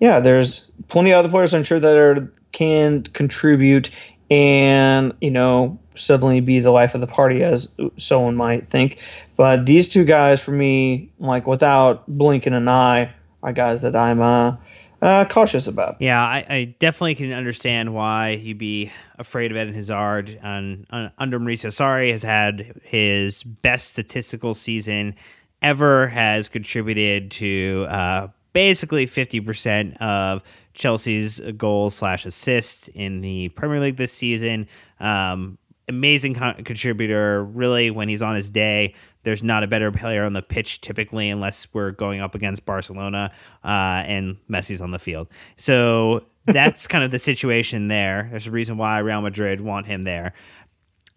yeah, 0.00 0.20
there's 0.20 0.66
plenty 0.88 1.12
of 1.12 1.18
other 1.18 1.28
players 1.28 1.52
I'm 1.52 1.64
sure 1.64 1.80
that 1.80 1.96
are, 1.96 2.32
can 2.52 3.02
contribute 3.02 3.90
and 4.34 5.14
you 5.20 5.30
know 5.30 5.78
suddenly 5.94 6.40
be 6.40 6.58
the 6.58 6.72
life 6.72 6.96
of 6.96 7.00
the 7.00 7.06
party 7.06 7.44
as 7.44 7.68
someone 7.96 8.34
might 8.34 8.68
think 8.68 8.98
but 9.36 9.64
these 9.64 9.88
two 9.88 10.04
guys 10.04 10.40
for 10.40 10.50
me 10.50 11.08
like 11.20 11.46
without 11.46 12.04
blinking 12.08 12.52
an 12.52 12.68
eye 12.68 13.14
are 13.44 13.52
guys 13.52 13.82
that 13.82 13.94
i'm 13.94 14.20
uh, 14.20 14.56
uh, 15.02 15.26
cautious 15.26 15.66
about. 15.66 15.96
Yeah, 16.00 16.22
I, 16.22 16.46
I, 16.48 16.74
definitely 16.78 17.16
can 17.16 17.30
understand 17.32 17.92
why 17.92 18.30
you'd 18.30 18.56
be 18.56 18.90
afraid 19.18 19.50
of 19.50 19.58
Eden 19.58 19.74
Hazard. 19.74 20.40
And 20.42 20.86
uh, 20.88 21.10
under 21.18 21.38
Maurizio 21.38 21.66
Sarri 21.66 22.10
has 22.10 22.22
had 22.22 22.80
his 22.84 23.42
best 23.42 23.90
statistical 23.90 24.54
season 24.54 25.14
ever. 25.60 26.08
Has 26.08 26.48
contributed 26.48 27.32
to 27.32 27.86
uh, 27.90 28.28
basically 28.54 29.04
fifty 29.04 29.40
percent 29.40 30.00
of 30.00 30.40
Chelsea's 30.74 31.40
goal 31.56 31.90
slash 31.90 32.26
assist 32.26 32.88
in 32.88 33.20
the 33.20 33.48
Premier 33.50 33.80
League 33.80 33.96
this 33.96 34.12
season. 34.12 34.68
Um, 35.00 35.58
amazing 35.88 36.34
con- 36.34 36.62
contributor, 36.64 37.44
really, 37.44 37.90
when 37.90 38.08
he's 38.08 38.22
on 38.22 38.36
his 38.36 38.50
day. 38.50 38.94
there's 39.22 39.42
not 39.42 39.62
a 39.62 39.66
better 39.66 39.90
player 39.90 40.22
on 40.24 40.34
the 40.34 40.42
pitch 40.42 40.82
typically, 40.82 41.30
unless 41.30 41.66
we're 41.72 41.92
going 41.92 42.20
up 42.20 42.34
against 42.34 42.66
Barcelona 42.66 43.32
uh, 43.64 43.68
and 44.06 44.36
Messi's 44.50 44.82
on 44.82 44.90
the 44.90 44.98
field. 44.98 45.28
So 45.56 46.26
that's 46.44 46.86
kind 46.86 47.02
of 47.02 47.10
the 47.10 47.18
situation 47.18 47.88
there. 47.88 48.28
There's 48.30 48.46
a 48.46 48.50
reason 48.50 48.76
why 48.76 48.98
Real 48.98 49.22
Madrid 49.22 49.62
want 49.62 49.86
him 49.86 50.02
there. 50.02 50.34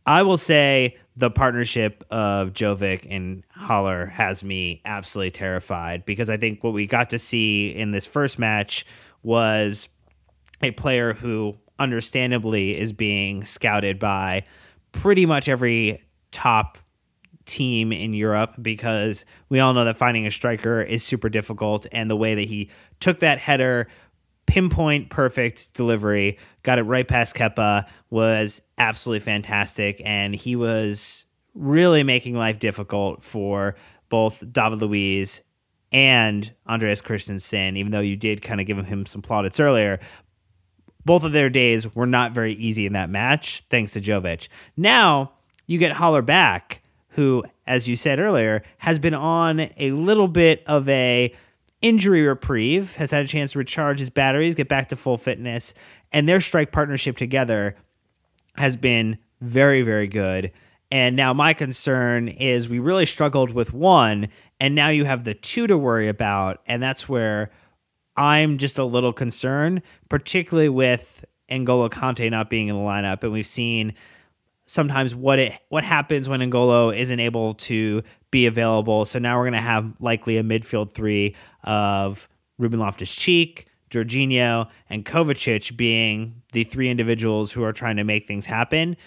I 0.05 0.21
will 0.21 0.37
say 0.37 0.95
the 1.17 1.29
partnership 1.29 2.05
of 2.09 2.53
Jovic 2.53 3.05
and 3.09 3.43
Haller 3.49 4.05
has 4.05 4.41
me 4.41 4.81
absolutely 4.85 5.31
terrified 5.31 6.05
because 6.05 6.29
I 6.29 6.37
think 6.37 6.63
what 6.63 6.71
we 6.71 6.87
got 6.87 7.09
to 7.09 7.19
see 7.19 7.75
in 7.75 7.91
this 7.91 8.07
first 8.07 8.39
match 8.39 8.85
was 9.23 9.89
a 10.61 10.71
player 10.71 11.13
who 11.13 11.57
understandably 11.79 12.77
is 12.77 12.91
being 12.91 13.45
scouted 13.45 13.99
by 13.99 14.45
pretty 14.91 15.25
much 15.25 15.47
every 15.47 16.03
top 16.31 16.77
team 17.45 17.91
in 17.91 18.13
Europe 18.13 18.55
because 18.61 19.23
we 19.49 19.59
all 19.59 19.73
know 19.73 19.85
that 19.85 19.95
finding 19.95 20.25
a 20.27 20.31
striker 20.31 20.81
is 20.81 21.03
super 21.03 21.29
difficult 21.29 21.87
and 21.91 22.09
the 22.09 22.15
way 22.15 22.35
that 22.35 22.45
he 22.45 22.69
took 22.99 23.19
that 23.19 23.39
header 23.39 23.87
pinpoint 24.47 25.09
perfect 25.09 25.73
delivery, 25.73 26.39
got 26.63 26.79
it 26.79 26.83
right 26.83 27.07
past 27.07 27.35
Kepa, 27.35 27.85
was 28.09 28.61
absolutely 28.77 29.19
fantastic. 29.19 30.01
And 30.03 30.33
he 30.33 30.55
was 30.55 31.25
really 31.53 32.03
making 32.03 32.35
life 32.35 32.59
difficult 32.59 33.23
for 33.23 33.75
both 34.09 34.43
David 34.51 34.81
Luiz 34.81 35.41
and 35.91 36.53
Andreas 36.67 37.01
Christensen, 37.01 37.77
even 37.77 37.91
though 37.91 37.99
you 37.99 38.15
did 38.15 38.41
kind 38.41 38.59
of 38.59 38.67
give 38.67 38.77
him 38.77 39.05
some 39.05 39.21
plaudits 39.21 39.59
earlier. 39.59 39.99
Both 41.05 41.23
of 41.23 41.31
their 41.31 41.49
days 41.49 41.95
were 41.95 42.05
not 42.05 42.33
very 42.33 42.53
easy 42.53 42.85
in 42.85 42.93
that 42.93 43.09
match, 43.09 43.63
thanks 43.69 43.93
to 43.93 44.01
Jovic. 44.01 44.49
Now 44.75 45.31
you 45.65 45.77
get 45.77 45.93
Haller 45.93 46.21
back, 46.21 46.81
who, 47.09 47.43
as 47.65 47.87
you 47.87 47.95
said 47.95 48.19
earlier, 48.19 48.63
has 48.79 48.99
been 48.99 49.13
on 49.13 49.69
a 49.77 49.91
little 49.91 50.27
bit 50.27 50.63
of 50.67 50.87
a 50.89 51.33
injury 51.81 52.23
reprieve, 52.23 52.95
has 52.95 53.11
had 53.11 53.23
a 53.23 53.27
chance 53.27 53.53
to 53.53 53.59
recharge 53.59 53.99
his 53.99 54.09
batteries, 54.09 54.55
get 54.55 54.67
back 54.67 54.89
to 54.89 54.95
full 54.95 55.17
fitness, 55.17 55.73
and 56.11 56.27
their 56.27 56.41
strike 56.41 56.71
partnership 56.71 57.17
together 57.17 57.75
has 58.55 58.75
been 58.75 59.17
very, 59.39 59.81
very 59.83 60.07
good. 60.07 60.51
And 60.89 61.15
now 61.15 61.33
my 61.33 61.53
concern 61.53 62.27
is 62.29 62.69
we 62.69 62.79
really 62.79 63.05
struggled 63.05 63.51
with 63.51 63.73
one, 63.73 64.29
and 64.59 64.73
now 64.73 64.89
you 64.89 65.05
have 65.05 65.25
the 65.25 65.33
two 65.33 65.67
to 65.67 65.77
worry 65.77 66.07
about, 66.07 66.61
and 66.65 66.81
that's 66.81 67.09
where 67.09 67.51
I'm 68.15 68.57
just 68.57 68.77
a 68.79 68.85
little 68.85 69.13
concerned, 69.13 69.81
particularly 70.09 70.69
with 70.69 71.25
N'Golo 71.51 71.89
Kante 71.89 72.31
not 72.31 72.49
being 72.49 72.67
in 72.69 72.75
the 72.75 72.81
lineup, 72.81 73.23
and 73.23 73.31
we've 73.31 73.45
seen 73.45 73.93
sometimes 74.65 75.15
what 75.15 75.39
it 75.39 75.53
what 75.69 75.83
happens 75.83 76.27
when 76.27 76.39
N'Golo 76.39 76.95
isn't 76.97 77.19
able 77.19 77.53
to 77.53 78.03
be 78.31 78.45
available. 78.45 79.05
So 79.05 79.19
now 79.19 79.37
we're 79.37 79.45
going 79.45 79.53
to 79.53 79.61
have 79.61 79.93
likely 79.99 80.37
a 80.37 80.43
midfield 80.43 80.91
three 80.91 81.35
of 81.63 82.27
Ruben 82.57 82.79
Loftus 82.79 83.13
Cheek, 83.13 83.67
Jorginho, 83.89 84.69
and 84.89 85.05
Kovacic 85.05 85.75
being 85.77 86.41
the 86.53 86.63
three 86.63 86.89
individuals 86.89 87.51
who 87.51 87.63
are 87.63 87.73
trying 87.73 87.97
to 87.97 88.03
make 88.03 88.25
things 88.25 88.45
happen. 88.45 88.97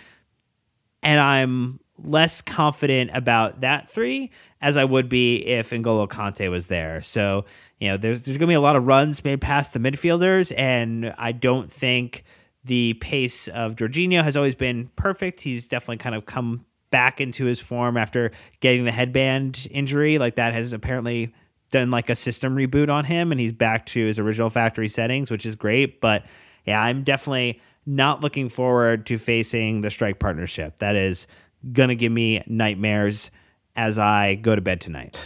And 1.03 1.21
I'm 1.21 1.81
less 1.99 2.41
confident 2.41 3.11
about 3.15 3.61
that 3.61 3.89
three 3.89 4.31
as 4.61 4.77
I 4.77 4.85
would 4.85 5.09
be 5.09 5.37
if 5.47 5.71
N'Golo 5.71 6.09
Kante 6.09 6.51
was 6.51 6.67
there. 6.67 7.01
So, 7.01 7.45
you 7.79 7.89
know, 7.89 7.97
there's 7.97 8.23
there's 8.23 8.37
gonna 8.37 8.49
be 8.49 8.55
a 8.55 8.61
lot 8.61 8.77
of 8.77 8.87
runs 8.87 9.25
made 9.25 9.41
past 9.41 9.73
the 9.73 9.79
midfielders, 9.79 10.53
and 10.57 11.15
I 11.17 11.33
don't 11.33 11.73
think 11.73 12.25
the 12.65 12.95
pace 12.95 13.49
of 13.49 13.77
Jorginho 13.77 14.23
has 14.23 14.37
always 14.37 14.55
been 14.55 14.91
perfect. 14.97 15.41
He's 15.41 15.67
definitely 15.67 15.97
kind 15.97 16.15
of 16.15 16.27
come 16.27 16.67
back 16.91 17.21
into 17.21 17.47
his 17.47 17.61
form 17.61 17.97
after 17.97 18.33
getting 18.61 18.85
the 18.85 18.93
headband 18.93 19.67
injury. 19.71 20.19
Like 20.19 20.35
that 20.35 20.53
has 20.53 20.73
apparently 20.73 21.33
done 21.71 21.91
like 21.91 22.11
a 22.11 22.15
system 22.15 22.57
reboot 22.57 22.91
on 22.91 23.05
him 23.05 23.31
and 23.31 23.41
he's 23.41 23.53
back 23.53 23.87
to 23.87 24.07
his 24.07 24.19
original 24.19 24.51
factory 24.51 24.89
settings, 24.89 25.31
which 25.31 25.47
is 25.47 25.55
great. 25.57 26.01
But 26.01 26.25
yeah, 26.67 26.83
I'm 26.83 27.05
definitely 27.05 27.61
not 27.91 28.21
looking 28.21 28.49
forward 28.49 29.05
to 29.07 29.19
facing 29.19 29.81
the 29.81 29.91
strike 29.91 30.19
partnership. 30.19 30.79
That 30.79 30.95
is 30.95 31.27
gonna 31.73 31.97
give 31.97 32.13
me 32.13 32.43
nightmares 32.47 33.31
as 33.75 33.99
I 33.99 34.37
go 34.37 34.55
to 34.55 34.61
bed 34.61 34.81
tonight. 34.81 35.17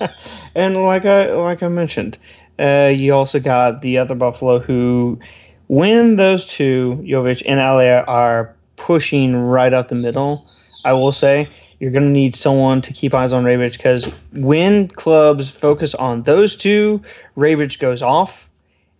and 0.54 0.76
like 0.76 1.06
I 1.06 1.32
like 1.32 1.62
I 1.62 1.68
mentioned, 1.68 2.18
uh, 2.58 2.92
you 2.94 3.14
also 3.14 3.40
got 3.40 3.80
the 3.80 3.98
other 3.98 4.14
Buffalo 4.14 4.58
who, 4.58 5.18
when 5.66 6.16
those 6.16 6.44
two 6.44 7.02
Jovic 7.06 7.42
and 7.46 7.58
Haller 7.58 8.04
are 8.06 8.54
pushing 8.76 9.34
right 9.34 9.72
up 9.72 9.88
the 9.88 9.94
middle, 9.94 10.46
I 10.84 10.92
will 10.92 11.12
say 11.12 11.48
you're 11.78 11.90
going 11.90 12.04
to 12.04 12.10
need 12.10 12.36
someone 12.36 12.82
to 12.82 12.92
keep 12.92 13.14
eyes 13.14 13.32
on 13.32 13.44
Rebic 13.44 13.72
because 13.72 14.04
when 14.32 14.88
clubs 14.88 15.50
focus 15.50 15.94
on 15.94 16.22
those 16.24 16.56
two, 16.56 17.02
Rebic 17.36 17.78
goes 17.78 18.02
off, 18.02 18.50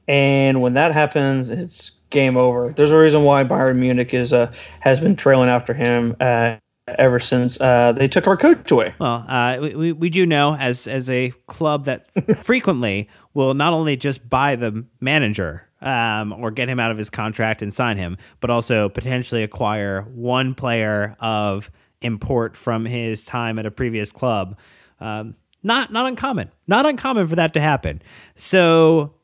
and 0.08 0.62
when 0.62 0.74
that 0.74 0.92
happens, 0.92 1.50
it's 1.50 1.92
game 2.10 2.36
over. 2.36 2.72
There's 2.72 2.90
a 2.90 2.98
reason 2.98 3.24
why 3.24 3.44
Bayern 3.44 3.76
Munich 3.76 4.12
is 4.14 4.32
uh, 4.32 4.52
has 4.80 5.00
been 5.00 5.16
trailing 5.16 5.48
after 5.48 5.74
him. 5.74 6.16
Uh, 6.20 6.56
ever 6.98 7.20
since 7.20 7.60
uh, 7.60 7.92
they 7.92 8.08
took 8.08 8.26
our 8.26 8.36
coach 8.36 8.70
away. 8.70 8.94
Well, 8.98 9.24
uh, 9.28 9.58
we, 9.60 9.92
we 9.92 10.10
do 10.10 10.26
know 10.26 10.56
as 10.56 10.86
as 10.86 11.08
a 11.08 11.32
club 11.46 11.84
that 11.84 12.08
frequently 12.44 13.08
will 13.34 13.54
not 13.54 13.72
only 13.72 13.96
just 13.96 14.28
buy 14.28 14.56
the 14.56 14.84
manager 15.00 15.68
um, 15.80 16.32
or 16.32 16.50
get 16.50 16.68
him 16.68 16.80
out 16.80 16.90
of 16.90 16.98
his 16.98 17.10
contract 17.10 17.62
and 17.62 17.72
sign 17.72 17.96
him, 17.96 18.16
but 18.40 18.50
also 18.50 18.88
potentially 18.88 19.42
acquire 19.42 20.02
one 20.02 20.54
player 20.54 21.16
of 21.20 21.70
import 22.02 22.56
from 22.56 22.84
his 22.86 23.24
time 23.24 23.58
at 23.58 23.66
a 23.66 23.70
previous 23.70 24.12
club. 24.12 24.58
Um, 25.00 25.36
not 25.62 25.92
not 25.92 26.06
uncommon. 26.06 26.50
Not 26.66 26.86
uncommon 26.86 27.26
for 27.26 27.36
that 27.36 27.54
to 27.54 27.60
happen. 27.60 28.02
So 28.34 29.14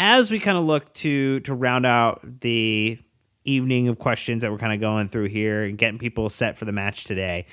as 0.00 0.30
we 0.30 0.40
kind 0.40 0.56
of 0.56 0.64
look 0.64 0.92
to 0.94 1.40
to 1.40 1.54
round 1.54 1.84
out 1.84 2.40
the 2.40 2.98
evening 3.44 3.86
of 3.86 3.98
questions 3.98 4.42
that 4.42 4.50
we're 4.50 4.58
kind 4.58 4.72
of 4.72 4.80
going 4.80 5.06
through 5.08 5.28
here 5.28 5.62
and 5.62 5.76
getting 5.76 5.98
people 5.98 6.28
set 6.30 6.56
for 6.56 6.64
the 6.64 6.72
match 6.72 7.04
today, 7.04 7.46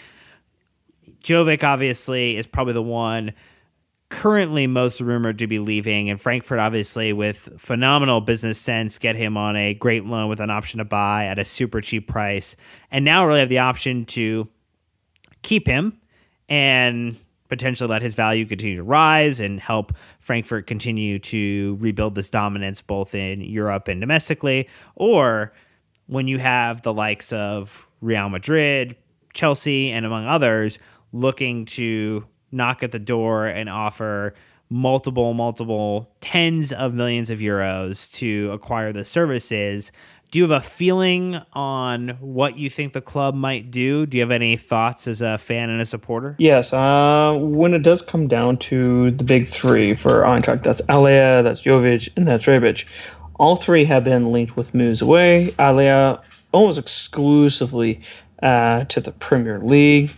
Jovic 1.21 1.63
obviously 1.63 2.37
is 2.37 2.47
probably 2.47 2.73
the 2.73 2.81
one 2.81 3.33
currently 4.09 4.65
most 4.65 5.01
rumored 5.01 5.37
to 5.39 5.47
be 5.47 5.59
leaving, 5.59 6.09
and 6.09 6.19
Frankfurt, 6.19 6.59
obviously, 6.59 7.11
with 7.11 7.49
phenomenal 7.57 8.21
business 8.21 8.57
sense, 8.57 8.97
get 8.97 9.17
him 9.17 9.35
on 9.35 9.57
a 9.57 9.73
great 9.73 10.05
loan 10.05 10.29
with 10.29 10.39
an 10.39 10.49
option 10.49 10.77
to 10.77 10.85
buy 10.85 11.25
at 11.25 11.37
a 11.37 11.43
super 11.43 11.81
cheap 11.81 12.07
price, 12.07 12.55
and 12.89 13.03
now 13.03 13.25
really 13.25 13.41
have 13.41 13.49
the 13.49 13.59
option 13.59 14.05
to 14.05 14.47
keep 15.41 15.67
him 15.67 15.99
and 16.47 17.17
potentially 17.47 17.89
let 17.89 18.01
his 18.01 18.15
value 18.15 18.45
continue 18.45 18.77
to 18.77 18.83
rise 18.83 19.39
and 19.39 19.59
help 19.59 19.93
Frankfurt 20.19 20.67
continue 20.67 21.19
to 21.19 21.77
rebuild 21.79 22.15
this 22.15 22.29
dominance 22.29 22.81
both 22.81 23.15
in 23.15 23.41
Europe 23.41 23.87
and 23.87 24.01
domestically, 24.01 24.67
or 24.95 25.53
when 26.07 26.27
you 26.27 26.39
have 26.39 26.81
the 26.81 26.93
likes 26.93 27.31
of 27.33 27.87
Real 28.01 28.29
Madrid, 28.29 28.95
Chelsea, 29.33 29.91
and 29.91 30.05
among 30.05 30.25
others 30.25 30.79
looking 31.11 31.65
to 31.65 32.25
knock 32.51 32.83
at 32.83 32.91
the 32.91 32.99
door 32.99 33.45
and 33.45 33.69
offer 33.69 34.33
multiple, 34.69 35.33
multiple 35.33 36.11
tens 36.19 36.73
of 36.73 36.93
millions 36.93 37.29
of 37.29 37.39
euros 37.39 38.11
to 38.13 38.51
acquire 38.51 38.91
the 38.91 39.03
services. 39.03 39.91
Do 40.29 40.39
you 40.39 40.43
have 40.43 40.51
a 40.51 40.61
feeling 40.61 41.39
on 41.53 42.17
what 42.19 42.57
you 42.57 42.69
think 42.69 42.91
the 42.91 42.99
club 43.01 43.33
might 43.33 43.71
do? 43.71 44.05
Do 44.05 44.17
you 44.17 44.23
have 44.23 44.31
any 44.31 44.57
thoughts 44.57 45.07
as 45.07 45.21
a 45.21 45.37
fan 45.37 45.69
and 45.69 45.79
a 45.79 45.85
supporter? 45.85 46.35
Yes. 46.37 46.73
Uh, 46.73 47.37
when 47.39 47.73
it 47.73 47.81
does 47.81 48.01
come 48.01 48.27
down 48.27 48.57
to 48.57 49.11
the 49.11 49.23
big 49.23 49.47
three 49.47 49.95
for 49.95 50.23
Eintracht, 50.23 50.63
that's 50.63 50.81
Haller, 50.89 51.43
that's 51.43 51.61
Jovic, 51.61 52.09
and 52.17 52.27
that's 52.27 52.45
Rebic. 52.45 52.83
All 53.39 53.55
three 53.55 53.85
have 53.85 54.03
been 54.03 54.33
linked 54.33 54.57
with 54.57 54.73
moves 54.73 55.01
away. 55.01 55.51
Haller 55.57 56.19
almost 56.51 56.77
exclusively 56.77 58.01
uh, 58.43 58.83
to 58.85 58.99
the 58.99 59.13
Premier 59.13 59.59
League. 59.59 60.11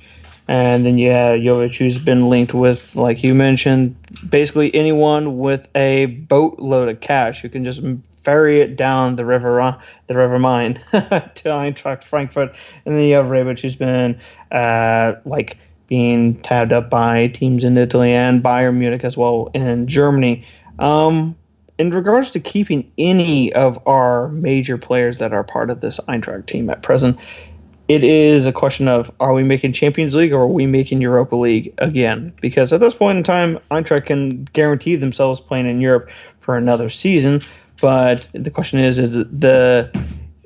And 0.48 0.84
then 0.84 0.98
you 0.98 1.12
have 1.12 1.40
Jovic, 1.40 1.78
who's 1.78 2.00
been 2.00 2.30
linked 2.30 2.56
with, 2.56 2.96
like 2.96 3.24
you 3.24 3.36
mentioned, 3.36 3.96
basically 4.28 4.74
anyone 4.74 5.38
with 5.38 5.68
a 5.76 6.08
boatload 6.08 6.90
of 6.90 7.00
cash 7.00 7.42
who 7.42 7.50
can 7.50 7.64
just 7.64 7.84
ferry 8.22 8.62
it 8.62 8.76
down 8.76 9.16
the 9.16 9.26
river, 9.26 9.78
the 10.08 10.16
River 10.16 10.40
Main 10.40 10.74
to 10.92 11.50
Eintracht 11.50 12.04
Frankfurt. 12.04 12.56
And 12.86 12.96
then 12.96 13.04
you 13.04 13.16
have 13.16 13.28
Rebic, 13.28 13.60
who's 13.60 13.76
been 13.76 14.20
uh, 14.52 15.14
like 15.26 15.58
being 15.88 16.40
tabbed 16.42 16.72
up 16.72 16.90
by 16.90 17.28
teams 17.28 17.64
in 17.64 17.78
Italy 17.78 18.12
and 18.12 18.44
Bayern 18.44 18.76
Munich 18.76 19.04
as 19.04 19.18
well 19.18 19.50
in 19.54 19.88
Germany. 19.88 20.46
Um, 20.78 21.36
in 21.80 21.92
regards 21.92 22.32
to 22.32 22.40
keeping 22.40 22.92
any 22.98 23.54
of 23.54 23.80
our 23.88 24.28
major 24.30 24.78
players 24.78 25.20
that 25.20 25.34
are 25.34 25.44
part 25.44 25.70
of 25.70 25.80
this 25.80 26.00
Eintracht 26.08 26.46
team 26.46 26.70
at 26.70 26.84
present, 26.84 27.18
it 27.88 28.04
is 28.04 28.46
a 28.46 28.52
question 28.52 28.88
of 28.88 29.12
are 29.20 29.34
we 29.34 29.44
making 29.44 29.74
Champions 29.74 30.14
League 30.14 30.32
or 30.32 30.42
are 30.42 30.48
we 30.48 30.68
making 30.68 31.02
Europa 31.02 31.36
League 31.36 31.74
again? 31.80 32.34
Because 32.40 32.72
at 32.72 32.82
this 32.82 32.94
point 32.94 33.18
in 33.18 33.24
time, 33.24 33.58
Eintracht 33.72 34.06
can 34.06 34.44
guarantee 34.44 34.96
themselves 34.96 35.42
playing 35.42 35.68
in 35.68 35.82
Europe 35.82 36.10
for 36.42 36.56
another 36.56 36.90
season. 36.90 37.42
But 37.82 38.28
the 38.34 38.52
question 38.52 38.80
is, 38.80 39.00
is 39.00 39.14
the 39.14 39.92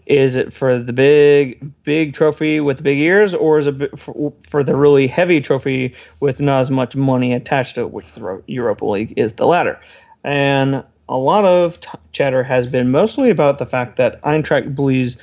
Is 0.06 0.36
it 0.36 0.52
for 0.52 0.78
the 0.80 0.94
big, 0.94 1.72
big 1.84 2.14
trophy 2.14 2.60
with 2.60 2.78
the 2.78 2.84
big 2.84 3.00
ears, 3.00 3.34
or 3.34 3.60
is 3.60 3.68
it 3.68 3.98
for, 3.98 4.34
for 4.42 4.64
the 4.64 4.76
really 4.76 5.08
heavy 5.08 5.40
trophy 5.40 5.96
with 6.20 6.42
not 6.42 6.60
as 6.60 6.70
much 6.70 6.96
money 6.96 7.34
attached 7.34 7.76
to 7.76 7.82
it, 7.82 7.92
which 7.92 8.12
the 8.14 8.44
Europa 8.48 8.86
League 8.86 9.14
is 9.16 9.34
the 9.34 9.46
latter? 9.46 9.80
And 10.24 10.84
a 11.08 11.18
lot 11.18 11.46
of 11.46 11.80
t- 11.80 11.90
chatter 12.12 12.44
has 12.44 12.66
been 12.66 12.92
mostly 12.92 13.30
about 13.30 13.60
the 13.60 13.66
fact 13.66 13.96
that 13.96 14.22
Eintracht 14.24 14.76
believes 14.76 15.18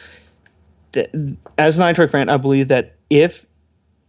that, 0.93 1.11
as 1.59 1.77
an 1.77 1.85
Eintracht 1.85 2.11
fan, 2.11 2.29
I 2.29 2.39
believe 2.39 2.69
that 2.69 2.95
if 3.11 3.45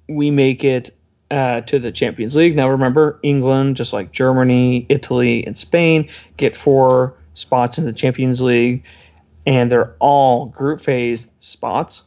we 0.08 0.32
make 0.32 0.64
it 0.64 0.96
uh, 1.32 1.62
to 1.62 1.80
the 1.80 1.92
Champions 1.92 2.36
League, 2.36 2.56
now 2.56 2.70
remember, 2.70 3.20
England, 3.24 3.76
just 3.76 3.94
like 3.94 4.12
Germany, 4.12 4.86
Italy, 4.90 5.46
and 5.46 5.58
Spain, 5.58 6.10
get 6.38 6.56
four 6.56 7.14
spots 7.34 7.78
in 7.78 7.86
the 7.86 7.94
Champions 7.94 8.42
League 8.42 8.84
and 9.46 9.72
they're 9.72 9.96
all 10.00 10.48
group 10.48 10.80
phase 10.80 11.26
spots. 11.40 12.04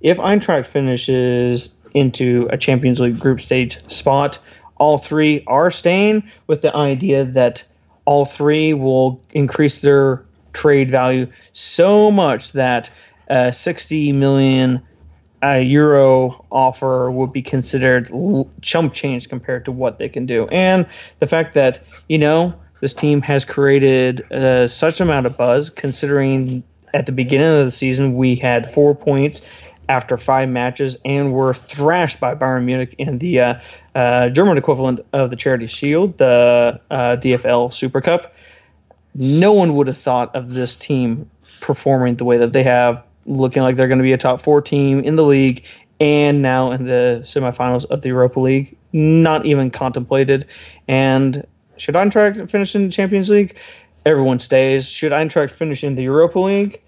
If 0.00 0.18
Eintracht 0.18 0.66
finishes 0.66 1.74
into 1.92 2.48
a 2.50 2.58
Champions 2.58 3.00
League 3.00 3.18
group 3.18 3.40
stage 3.40 3.88
spot, 3.90 4.38
all 4.76 4.98
three 4.98 5.42
are 5.46 5.70
staying 5.70 6.30
with 6.46 6.62
the 6.62 6.74
idea 6.74 7.24
that 7.24 7.64
all 8.04 8.24
three 8.24 8.74
will 8.74 9.20
increase 9.32 9.80
their 9.80 10.24
trade 10.52 10.90
value 10.90 11.26
so 11.52 12.10
much 12.10 12.52
that 12.52 12.90
a 13.28 13.52
60 13.52 14.12
million 14.12 14.82
uh, 15.42 15.54
euro 15.54 16.44
offer 16.50 17.10
would 17.10 17.32
be 17.32 17.42
considered 17.42 18.10
chump 18.62 18.94
change 18.94 19.28
compared 19.28 19.64
to 19.64 19.72
what 19.72 19.98
they 19.98 20.08
can 20.08 20.26
do. 20.26 20.46
And 20.48 20.86
the 21.18 21.26
fact 21.26 21.54
that, 21.54 21.82
you 22.08 22.18
know, 22.18 22.54
this 22.80 22.94
team 22.94 23.22
has 23.22 23.44
created 23.44 24.30
uh, 24.32 24.68
such 24.68 25.00
amount 25.00 25.26
of 25.26 25.36
buzz 25.36 25.70
considering 25.70 26.62
at 26.92 27.06
the 27.06 27.12
beginning 27.12 27.58
of 27.58 27.64
the 27.64 27.70
season, 27.70 28.14
we 28.14 28.36
had 28.36 28.72
four 28.72 28.94
points 28.94 29.42
after 29.88 30.16
five 30.16 30.48
matches 30.48 30.96
and 31.04 31.32
were 31.32 31.54
thrashed 31.54 32.18
by 32.18 32.34
Bayern 32.34 32.64
Munich 32.64 32.94
in 32.98 33.18
the 33.18 33.40
uh, 33.40 33.54
uh, 33.94 34.28
German 34.30 34.58
equivalent 34.58 35.00
of 35.12 35.30
the 35.30 35.36
Charity 35.36 35.66
Shield, 35.66 36.18
the 36.18 36.80
uh, 36.90 37.16
DFL 37.16 37.72
Super 37.72 38.00
Cup. 38.00 38.34
No 39.14 39.52
one 39.52 39.74
would 39.76 39.86
have 39.86 39.98
thought 39.98 40.34
of 40.34 40.52
this 40.52 40.74
team 40.74 41.30
performing 41.60 42.16
the 42.16 42.24
way 42.24 42.38
that 42.38 42.52
they 42.52 42.64
have, 42.64 43.04
looking 43.24 43.62
like 43.62 43.76
they're 43.76 43.88
going 43.88 43.98
to 43.98 44.02
be 44.02 44.12
a 44.12 44.18
top 44.18 44.42
four 44.42 44.60
team 44.60 45.00
in 45.00 45.16
the 45.16 45.24
league 45.24 45.64
and 46.00 46.42
now 46.42 46.72
in 46.72 46.84
the 46.84 47.20
semifinals 47.22 47.84
of 47.86 48.02
the 48.02 48.08
Europa 48.08 48.40
League. 48.40 48.76
Not 48.92 49.46
even 49.46 49.70
contemplated. 49.70 50.46
And 50.88 51.46
should 51.76 51.94
Eintracht 51.94 52.50
finish 52.50 52.74
in 52.74 52.86
the 52.86 52.92
Champions 52.92 53.28
League? 53.30 53.58
Everyone 54.04 54.38
stays. 54.38 54.88
Should 54.88 55.12
Eintracht 55.12 55.50
finish 55.50 55.84
in 55.84 55.94
the 55.94 56.02
Europa 56.02 56.38
League? 56.38 56.82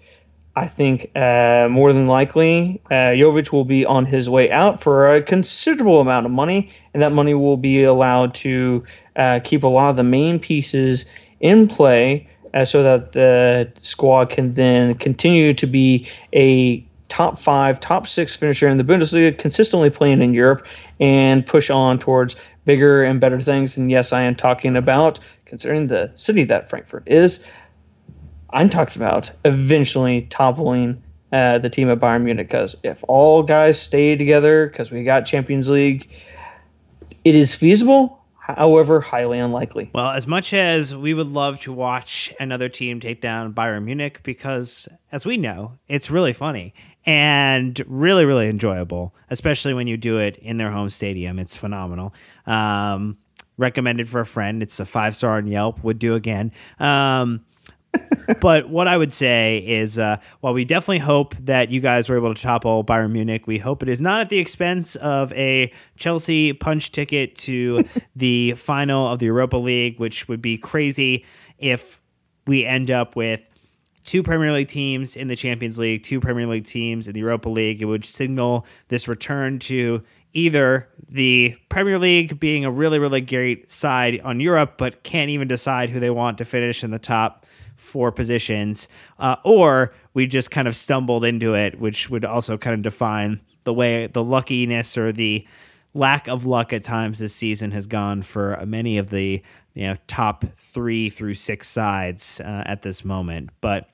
I 0.55 0.67
think 0.67 1.11
uh, 1.15 1.67
more 1.69 1.93
than 1.93 2.07
likely 2.07 2.81
uh, 2.87 3.13
Jovic 3.15 3.51
will 3.51 3.65
be 3.65 3.85
on 3.85 4.05
his 4.05 4.29
way 4.29 4.51
out 4.51 4.81
for 4.81 5.15
a 5.15 5.21
considerable 5.21 6.01
amount 6.01 6.25
of 6.25 6.31
money, 6.31 6.71
and 6.93 7.01
that 7.01 7.11
money 7.11 7.33
will 7.33 7.57
be 7.57 7.83
allowed 7.83 8.35
to 8.35 8.83
uh, 9.15 9.39
keep 9.43 9.63
a 9.63 9.67
lot 9.67 9.91
of 9.91 9.95
the 9.95 10.03
main 10.03 10.39
pieces 10.39 11.05
in 11.39 11.67
play 11.67 12.27
uh, 12.53 12.65
so 12.65 12.83
that 12.83 13.11
the 13.13 13.71
squad 13.81 14.31
can 14.31 14.53
then 14.53 14.95
continue 14.95 15.53
to 15.53 15.67
be 15.67 16.07
a 16.33 16.83
top 17.09 17.39
five, 17.39 17.79
top 17.79 18.07
six 18.07 18.35
finisher 18.35 18.67
in 18.67 18.77
the 18.77 18.83
Bundesliga, 18.83 19.37
consistently 19.37 19.89
playing 19.89 20.21
in 20.21 20.33
Europe, 20.33 20.65
and 20.99 21.45
push 21.45 21.69
on 21.69 21.99
towards 21.99 22.35
bigger 22.65 23.03
and 23.03 23.19
better 23.19 23.39
things. 23.39 23.77
And 23.77 23.89
yes, 23.89 24.13
I 24.13 24.23
am 24.23 24.35
talking 24.35 24.75
about, 24.75 25.19
considering 25.45 25.87
the 25.87 26.11
city 26.15 26.45
that 26.45 26.69
Frankfurt 26.69 27.03
is, 27.07 27.45
I'm 28.49 28.69
talking 28.69 29.01
about 29.01 29.31
eventually 29.45 30.23
toppling 30.23 31.03
uh, 31.31 31.59
the 31.59 31.69
team 31.69 31.89
at 31.89 31.99
Bayern 31.99 32.23
Munich 32.23 32.47
because 32.47 32.75
if 32.83 33.03
all 33.07 33.43
guys 33.43 33.79
stay 33.79 34.15
together, 34.15 34.67
because 34.67 34.91
we 34.91 35.03
got 35.03 35.25
Champions 35.25 35.69
League, 35.69 36.09
it 37.23 37.35
is 37.35 37.53
feasible. 37.53 38.18
However, 38.57 39.01
highly 39.01 39.39
unlikely. 39.39 39.91
Well, 39.93 40.11
as 40.11 40.25
much 40.27 40.53
as 40.53 40.95
we 40.95 41.13
would 41.13 41.27
love 41.27 41.59
to 41.61 41.73
watch 41.73 42.33
another 42.39 42.69
team 42.69 42.99
take 42.99 43.21
down 43.21 43.53
Bayern 43.53 43.83
Munich, 43.83 44.21
because 44.23 44.87
as 45.11 45.25
we 45.25 45.37
know, 45.37 45.77
it's 45.87 46.09
really 46.09 46.33
funny 46.33 46.73
and 47.05 47.81
really, 47.87 48.25
really 48.25 48.47
enjoyable, 48.47 49.15
especially 49.29 49.73
when 49.73 49.87
you 49.87 49.97
do 49.97 50.17
it 50.17 50.37
in 50.37 50.57
their 50.57 50.71
home 50.71 50.89
stadium. 50.89 51.39
It's 51.39 51.55
phenomenal. 51.55 52.13
Um, 52.45 53.17
recommended 53.57 54.07
for 54.07 54.21
a 54.21 54.25
friend. 54.25 54.63
It's 54.63 54.79
a 54.79 54.85
five 54.85 55.15
star 55.15 55.37
on 55.37 55.47
Yelp. 55.47 55.83
Would 55.83 55.99
do 55.99 56.15
again. 56.15 56.51
Um, 56.79 57.45
but 58.41 58.69
what 58.69 58.87
I 58.87 58.97
would 58.97 59.13
say 59.13 59.57
is, 59.57 59.97
uh, 59.97 60.17
while 60.41 60.53
we 60.53 60.65
definitely 60.65 60.99
hope 60.99 61.35
that 61.37 61.69
you 61.69 61.81
guys 61.81 62.09
were 62.09 62.17
able 62.17 62.33
to 62.33 62.41
topple 62.41 62.83
Bayern 62.83 63.11
Munich, 63.11 63.47
we 63.47 63.57
hope 63.57 63.81
it 63.81 63.89
is 63.89 63.99
not 63.99 64.21
at 64.21 64.29
the 64.29 64.37
expense 64.37 64.95
of 64.97 65.31
a 65.33 65.71
Chelsea 65.97 66.53
punch 66.53 66.91
ticket 66.91 67.35
to 67.39 67.87
the 68.15 68.53
final 68.53 69.07
of 69.07 69.19
the 69.19 69.25
Europa 69.25 69.57
League, 69.57 69.99
which 69.99 70.27
would 70.27 70.41
be 70.41 70.57
crazy 70.57 71.25
if 71.57 71.99
we 72.45 72.65
end 72.65 72.91
up 72.91 73.15
with 73.15 73.45
two 74.03 74.23
Premier 74.23 74.51
League 74.51 74.67
teams 74.67 75.15
in 75.15 75.27
the 75.27 75.35
Champions 75.35 75.77
League, 75.77 76.03
two 76.03 76.19
Premier 76.19 76.47
League 76.47 76.65
teams 76.65 77.07
in 77.07 77.13
the 77.13 77.19
Europa 77.19 77.49
League. 77.49 77.81
It 77.81 77.85
would 77.85 78.05
signal 78.05 78.65
this 78.87 79.07
return 79.07 79.59
to 79.59 80.03
either 80.33 80.87
the 81.07 81.55
Premier 81.69 81.97
League 81.97 82.39
being 82.39 82.65
a 82.65 82.71
really, 82.71 82.99
really 82.99 83.21
great 83.21 83.69
side 83.69 84.19
on 84.23 84.39
Europe, 84.39 84.75
but 84.77 85.03
can't 85.03 85.29
even 85.29 85.47
decide 85.47 85.89
who 85.89 85.99
they 85.99 86.09
want 86.09 86.37
to 86.37 86.45
finish 86.45 86.83
in 86.83 86.91
the 86.91 86.99
top 86.99 87.38
four 87.79 88.11
positions, 88.11 88.87
uh, 89.17 89.37
or 89.43 89.93
we 90.13 90.27
just 90.27 90.51
kind 90.51 90.67
of 90.67 90.75
stumbled 90.75 91.23
into 91.23 91.53
it, 91.55 91.79
which 91.79 92.09
would 92.09 92.25
also 92.25 92.57
kind 92.57 92.73
of 92.73 92.81
define 92.81 93.39
the 93.63 93.73
way 93.73 94.07
the 94.07 94.23
luckiness 94.23 94.97
or 94.97 95.11
the 95.11 95.47
lack 95.93 96.27
of 96.27 96.45
luck 96.45 96.71
at 96.73 96.83
times 96.83 97.19
this 97.19 97.33
season 97.33 97.71
has 97.71 97.87
gone 97.87 98.21
for 98.21 98.61
many 98.65 98.97
of 98.97 99.09
the 99.09 99.41
you 99.73 99.87
know 99.87 99.95
top 100.07 100.45
three 100.55 101.09
through 101.09 101.33
six 101.33 101.67
sides 101.67 102.41
uh, 102.41 102.63
at 102.65 102.81
this 102.81 103.03
moment. 103.05 103.49
But 103.61 103.89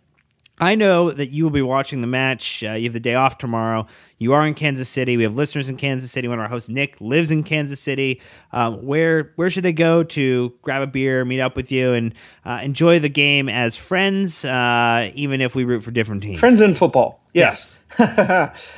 I 0.57 0.75
know 0.75 1.11
that 1.11 1.31
you 1.31 1.43
will 1.43 1.51
be 1.51 1.61
watching 1.61 2.01
the 2.01 2.07
match. 2.07 2.63
Uh, 2.63 2.73
you 2.73 2.85
have 2.85 2.93
the 2.93 2.99
day 2.99 3.15
off 3.15 3.37
tomorrow. 3.37 3.87
You 4.17 4.31
are 4.31 4.47
in 4.47 4.53
Kansas 4.53 4.87
City. 4.87 5.17
We 5.17 5.23
have 5.23 5.35
listeners 5.35 5.67
in 5.67 5.75
Kansas 5.75 6.11
City. 6.11 6.29
One 6.29 6.39
of 6.39 6.43
our 6.43 6.49
hosts, 6.49 6.69
Nick, 6.69 6.95
lives 7.01 7.29
in 7.29 7.43
Kansas 7.43 7.81
City. 7.81 8.21
Um, 8.53 8.85
where 8.85 9.33
where 9.35 9.49
should 9.49 9.65
they 9.65 9.73
go 9.73 10.03
to 10.03 10.53
grab 10.61 10.81
a 10.81 10.87
beer, 10.87 11.25
meet 11.25 11.41
up 11.41 11.57
with 11.57 11.73
you, 11.73 11.91
and 11.91 12.13
uh, 12.45 12.61
enjoy 12.63 12.99
the 12.99 13.09
game 13.09 13.49
as 13.49 13.75
friends, 13.75 14.45
uh, 14.45 15.11
even 15.13 15.41
if 15.41 15.55
we 15.55 15.65
root 15.65 15.83
for 15.83 15.91
different 15.91 16.23
teams? 16.23 16.39
Friends 16.39 16.61
in 16.61 16.73
football. 16.73 17.21
Yes. 17.33 17.79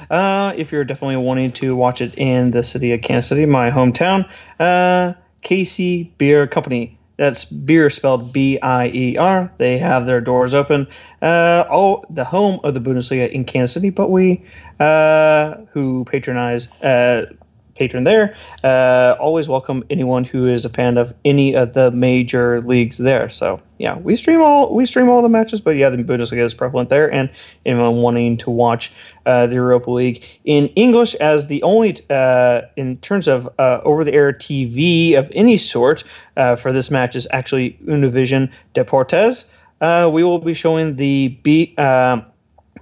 Uh, 0.09 0.53
if 0.55 0.71
you're 0.71 0.83
definitely 0.83 1.17
wanting 1.17 1.51
to 1.51 1.75
watch 1.75 2.01
it 2.01 2.15
in 2.15 2.51
the 2.51 2.63
city 2.63 2.93
of 2.93 3.01
Kansas 3.01 3.27
City, 3.27 3.45
my 3.45 3.69
hometown, 3.71 4.29
uh, 4.59 5.13
KC 5.43 6.11
Bier 6.17 6.47
Company 6.47 6.96
that's 7.17 7.45
beer 7.45 7.89
spelled 7.89 8.31
B 8.31 8.59
I 8.59 8.87
E 8.87 9.17
R. 9.17 9.51
They 9.57 9.79
have 9.79 10.05
their 10.05 10.21
doors 10.21 10.53
open. 10.53 10.87
Uh, 11.21 11.65
all 11.69 12.05
the 12.09 12.23
home 12.23 12.59
of 12.63 12.73
the 12.73 12.79
Bundesliga 12.79 13.29
in 13.29 13.43
Kansas 13.43 13.73
City, 13.73 13.89
but 13.89 14.09
we 14.09 14.43
uh, 14.79 15.55
who 15.71 16.05
patronize 16.05 16.67
uh, 16.83 17.33
patron 17.77 18.03
there. 18.03 18.35
Uh, 18.63 19.15
always 19.19 19.47
welcome 19.47 19.83
anyone 19.89 20.23
who 20.23 20.47
is 20.47 20.65
a 20.65 20.69
fan 20.69 20.97
of 20.97 21.13
any 21.23 21.55
of 21.55 21.73
the 21.73 21.91
major 21.91 22.61
leagues 22.61 22.97
there. 22.97 23.29
So 23.29 23.61
yeah, 23.77 23.97
we 23.97 24.15
stream 24.15 24.41
all 24.41 24.73
we 24.73 24.85
stream 24.85 25.09
all 25.09 25.21
the 25.21 25.29
matches, 25.29 25.61
but 25.61 25.75
yeah, 25.75 25.89
the 25.89 25.97
Bundesliga 25.97 26.43
is 26.43 26.53
prevalent 26.53 26.89
there, 26.89 27.11
and 27.11 27.29
anyone 27.65 27.97
wanting 27.97 28.37
to 28.37 28.49
watch 28.49 28.91
uh, 29.25 29.47
the 29.47 29.55
Europa 29.55 29.91
League 29.91 30.25
in 30.43 30.67
English 30.69 31.15
as 31.15 31.47
the 31.47 31.63
only 31.63 31.97
uh, 32.09 32.61
in 32.75 32.97
terms 32.97 33.27
of 33.27 33.49
uh, 33.59 33.81
over-the-air 33.83 34.33
TV 34.33 35.17
of 35.17 35.29
any 35.33 35.57
sort 35.57 36.03
uh, 36.35 36.55
for 36.55 36.73
this 36.73 36.89
match 36.89 37.15
is 37.15 37.27
actually 37.31 37.77
Univision 37.85 38.51
Deportes. 38.73 39.45
Uh, 39.79 40.09
we 40.11 40.23
will 40.23 40.39
be 40.39 40.55
showing 40.55 40.95
the 40.95 41.27
B, 41.43 41.73
the 41.77 42.23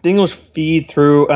English 0.04 0.34
feed 0.34 0.88
through 0.88 1.28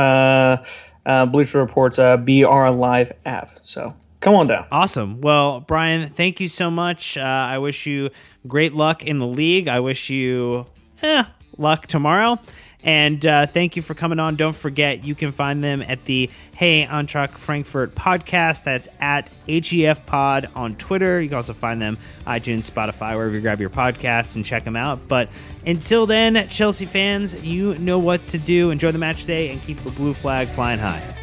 uh, 1.09 1.25
Bleacher 1.25 1.57
Report's 1.57 1.97
uh, 1.97 2.17
BR 2.17 2.69
Live 2.69 3.11
app. 3.25 3.57
So 3.63 3.93
come 4.21 4.35
on 4.35 4.47
down. 4.47 4.67
Awesome. 4.71 5.21
Well, 5.21 5.59
Brian, 5.61 6.09
thank 6.09 6.39
you 6.39 6.47
so 6.47 6.69
much. 6.69 7.17
Uh, 7.17 7.21
I 7.21 7.57
wish 7.57 7.87
you 7.87 8.11
great 8.47 8.73
luck 8.73 9.03
in 9.03 9.17
the 9.17 9.27
league. 9.27 9.67
I 9.67 9.79
wish 9.79 10.11
you 10.11 10.67
eh, 11.01 11.23
luck 11.57 11.87
tomorrow. 11.87 12.39
And 12.83 13.25
uh, 13.25 13.45
thank 13.45 13.75
you 13.75 13.81
for 13.81 13.93
coming 13.93 14.19
on. 14.19 14.37
Don't 14.37 14.55
forget, 14.55 15.03
you 15.03 15.13
can 15.13 15.31
find 15.31 15.63
them 15.63 15.81
at 15.81 16.05
the 16.05 16.29
Hey 16.55 16.85
Eintracht 16.85 17.31
Frankfurt 17.31 17.93
podcast. 17.93 18.63
That's 18.63 18.87
at 19.01 19.29
HEF 19.47 20.05
Pod 20.05 20.49
on 20.55 20.75
Twitter. 20.75 21.21
You 21.21 21.27
can 21.27 21.37
also 21.37 21.53
find 21.53 21.81
them 21.81 21.97
iTunes, 22.25 22.69
Spotify, 22.71 23.15
wherever 23.15 23.35
you 23.35 23.41
grab 23.41 23.59
your 23.59 23.69
podcasts 23.69 24.35
and 24.35 24.45
check 24.45 24.63
them 24.63 24.77
out. 24.77 25.07
But 25.07 25.29
until 25.65 26.05
then, 26.05 26.47
Chelsea 26.49 26.85
fans, 26.85 27.43
you 27.43 27.77
know 27.79 27.99
what 27.99 28.25
to 28.27 28.37
do. 28.37 28.71
Enjoy 28.71 28.91
the 28.91 28.97
match 28.97 29.25
day 29.25 29.51
and 29.51 29.61
keep 29.61 29.77
the 29.83 29.91
blue 29.91 30.13
flag 30.13 30.47
flying 30.47 30.79
high. 30.79 31.18